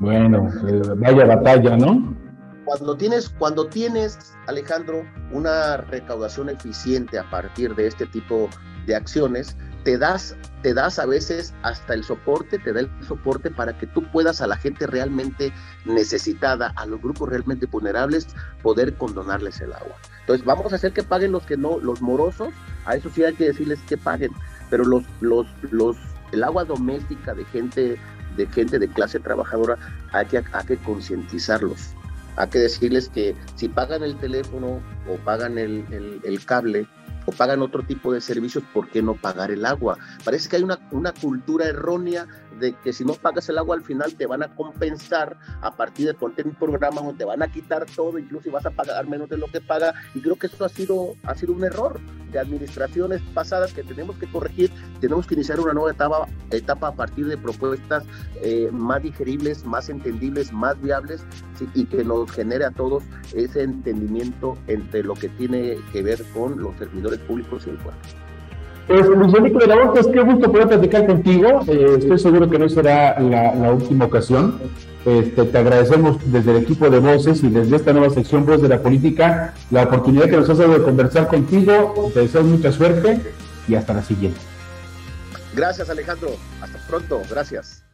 Bueno, 0.00 0.48
vaya 0.96 1.24
batalla, 1.24 1.76
¿no? 1.76 2.16
Cuando 2.64 2.96
tienes, 2.96 3.30
cuando 3.30 3.66
tienes, 3.66 4.34
Alejandro, 4.46 5.02
una 5.32 5.78
recaudación 5.78 6.50
eficiente 6.50 7.18
a 7.18 7.30
partir 7.30 7.74
de 7.74 7.86
este 7.86 8.06
tipo 8.06 8.48
de 8.86 8.94
acciones, 8.94 9.56
te 9.84 9.98
das, 9.98 10.36
te 10.62 10.74
das 10.74 10.98
a 10.98 11.06
veces 11.06 11.54
hasta 11.62 11.94
el 11.94 12.04
soporte, 12.04 12.58
te 12.58 12.72
da 12.72 12.80
el 12.80 12.90
soporte 13.06 13.50
para 13.50 13.76
que 13.78 13.86
tú 13.86 14.02
puedas 14.10 14.40
a 14.40 14.46
la 14.46 14.56
gente 14.56 14.86
realmente 14.86 15.52
necesitada, 15.84 16.72
a 16.76 16.86
los 16.86 17.00
grupos 17.00 17.28
realmente 17.28 17.66
vulnerables, 17.66 18.28
poder 18.62 18.94
condonarles 18.94 19.60
el 19.60 19.72
agua. 19.72 19.96
Entonces 20.20 20.44
vamos 20.44 20.72
a 20.72 20.76
hacer 20.76 20.92
que 20.92 21.02
paguen 21.02 21.32
los 21.32 21.44
que 21.44 21.56
no, 21.56 21.78
los 21.78 22.02
morosos, 22.02 22.50
a 22.84 22.96
eso 22.96 23.10
sí 23.14 23.24
hay 23.24 23.34
que 23.34 23.46
decirles 23.46 23.78
que 23.88 23.96
paguen, 23.96 24.32
pero 24.70 24.84
los, 24.84 25.04
los, 25.20 25.46
los, 25.70 25.96
el 26.32 26.44
agua 26.44 26.64
doméstica 26.64 27.34
de 27.34 27.44
gente, 27.46 27.98
de 28.36 28.46
gente 28.46 28.78
de 28.78 28.88
clase 28.88 29.20
trabajadora, 29.20 29.78
hay 30.12 30.26
que, 30.26 30.38
hay 30.52 30.66
que 30.66 30.76
concientizarlos. 30.78 31.94
Hay 32.36 32.48
que 32.50 32.58
decirles 32.60 33.08
que 33.08 33.34
si 33.56 33.68
pagan 33.68 34.04
el 34.04 34.16
teléfono 34.16 34.80
o 35.08 35.16
pagan 35.24 35.58
el, 35.58 35.84
el, 35.90 36.20
el 36.22 36.44
cable, 36.44 36.86
o 37.28 37.30
pagan 37.30 37.60
otro 37.60 37.82
tipo 37.82 38.10
de 38.10 38.22
servicios, 38.22 38.64
¿por 38.72 38.88
qué 38.88 39.02
no 39.02 39.12
pagar 39.12 39.50
el 39.50 39.66
agua? 39.66 39.98
Parece 40.24 40.48
que 40.48 40.56
hay 40.56 40.62
una, 40.62 40.78
una 40.92 41.12
cultura 41.12 41.66
errónea 41.66 42.26
de 42.58 42.74
que 42.74 42.92
si 42.92 43.04
no 43.04 43.14
pagas 43.14 43.48
el 43.48 43.58
agua 43.58 43.76
al 43.76 43.82
final 43.82 44.14
te 44.14 44.26
van 44.26 44.42
a 44.42 44.54
compensar 44.54 45.38
a 45.60 45.76
partir 45.76 46.06
de 46.06 46.14
ponerte 46.14 46.42
un 46.44 46.54
programa 46.54 47.00
donde 47.00 47.18
te 47.18 47.24
van 47.24 47.42
a 47.42 47.48
quitar 47.48 47.86
todo, 47.86 48.18
incluso 48.18 48.50
vas 48.50 48.66
a 48.66 48.70
pagar 48.70 49.06
menos 49.06 49.28
de 49.28 49.38
lo 49.38 49.46
que 49.46 49.60
paga. 49.60 49.94
Y 50.14 50.20
creo 50.20 50.36
que 50.36 50.46
esto 50.46 50.64
ha 50.64 50.68
sido, 50.68 51.14
ha 51.24 51.34
sido 51.34 51.52
un 51.52 51.64
error 51.64 52.00
de 52.30 52.38
administraciones 52.38 53.22
pasadas 53.34 53.72
que 53.72 53.82
tenemos 53.82 54.16
que 54.16 54.26
corregir. 54.26 54.70
Tenemos 55.00 55.26
que 55.26 55.34
iniciar 55.34 55.60
una 55.60 55.72
nueva 55.72 55.92
etapa, 55.92 56.28
etapa 56.50 56.88
a 56.88 56.94
partir 56.94 57.26
de 57.26 57.36
propuestas 57.36 58.04
eh, 58.42 58.68
más 58.72 59.02
digeribles, 59.02 59.64
más 59.64 59.88
entendibles, 59.88 60.52
más 60.52 60.80
viables 60.80 61.24
y 61.74 61.86
que 61.86 62.04
nos 62.04 62.30
genere 62.30 62.64
a 62.64 62.70
todos 62.70 63.02
ese 63.34 63.62
entendimiento 63.62 64.56
entre 64.66 65.02
lo 65.02 65.14
que 65.14 65.28
tiene 65.28 65.76
que 65.92 66.02
ver 66.02 66.22
con 66.34 66.60
los 66.60 66.76
servidores 66.76 67.18
públicos 67.20 67.64
y 67.66 67.70
el 67.70 67.76
pueblo. 67.76 68.27
Pues 68.88 69.06
Luis 69.06 69.30
Felipe 69.30 69.58
de 69.58 69.66
la 69.66 69.84
Voz, 69.84 70.06
qué 70.06 70.20
gusto 70.20 70.50
poder 70.50 70.68
platicar 70.68 71.06
contigo. 71.06 71.60
Eh, 71.68 71.96
estoy 71.98 72.18
seguro 72.18 72.48
que 72.48 72.58
no 72.58 72.70
será 72.70 73.20
la, 73.20 73.70
última 73.70 74.06
ocasión. 74.06 74.58
Este, 75.04 75.44
te 75.44 75.58
agradecemos 75.58 76.16
desde 76.32 76.52
el 76.52 76.62
equipo 76.62 76.88
de 76.88 76.98
voces 76.98 77.42
y 77.44 77.50
desde 77.50 77.76
esta 77.76 77.92
nueva 77.92 78.12
sección 78.12 78.46
Voz 78.46 78.62
de 78.62 78.68
la 78.68 78.82
Política 78.82 79.52
la 79.70 79.84
oportunidad 79.84 80.24
que 80.24 80.38
nos 80.38 80.48
has 80.48 80.56
dado 80.56 80.72
de 80.72 80.82
conversar 80.82 81.28
contigo. 81.28 82.10
Te 82.14 82.20
deseo 82.20 82.42
mucha 82.42 82.72
suerte 82.72 83.20
y 83.68 83.74
hasta 83.74 83.92
la 83.92 84.02
siguiente. 84.02 84.40
Gracias 85.54 85.90
Alejandro. 85.90 86.30
Hasta 86.62 86.78
pronto. 86.88 87.20
Gracias. 87.30 87.87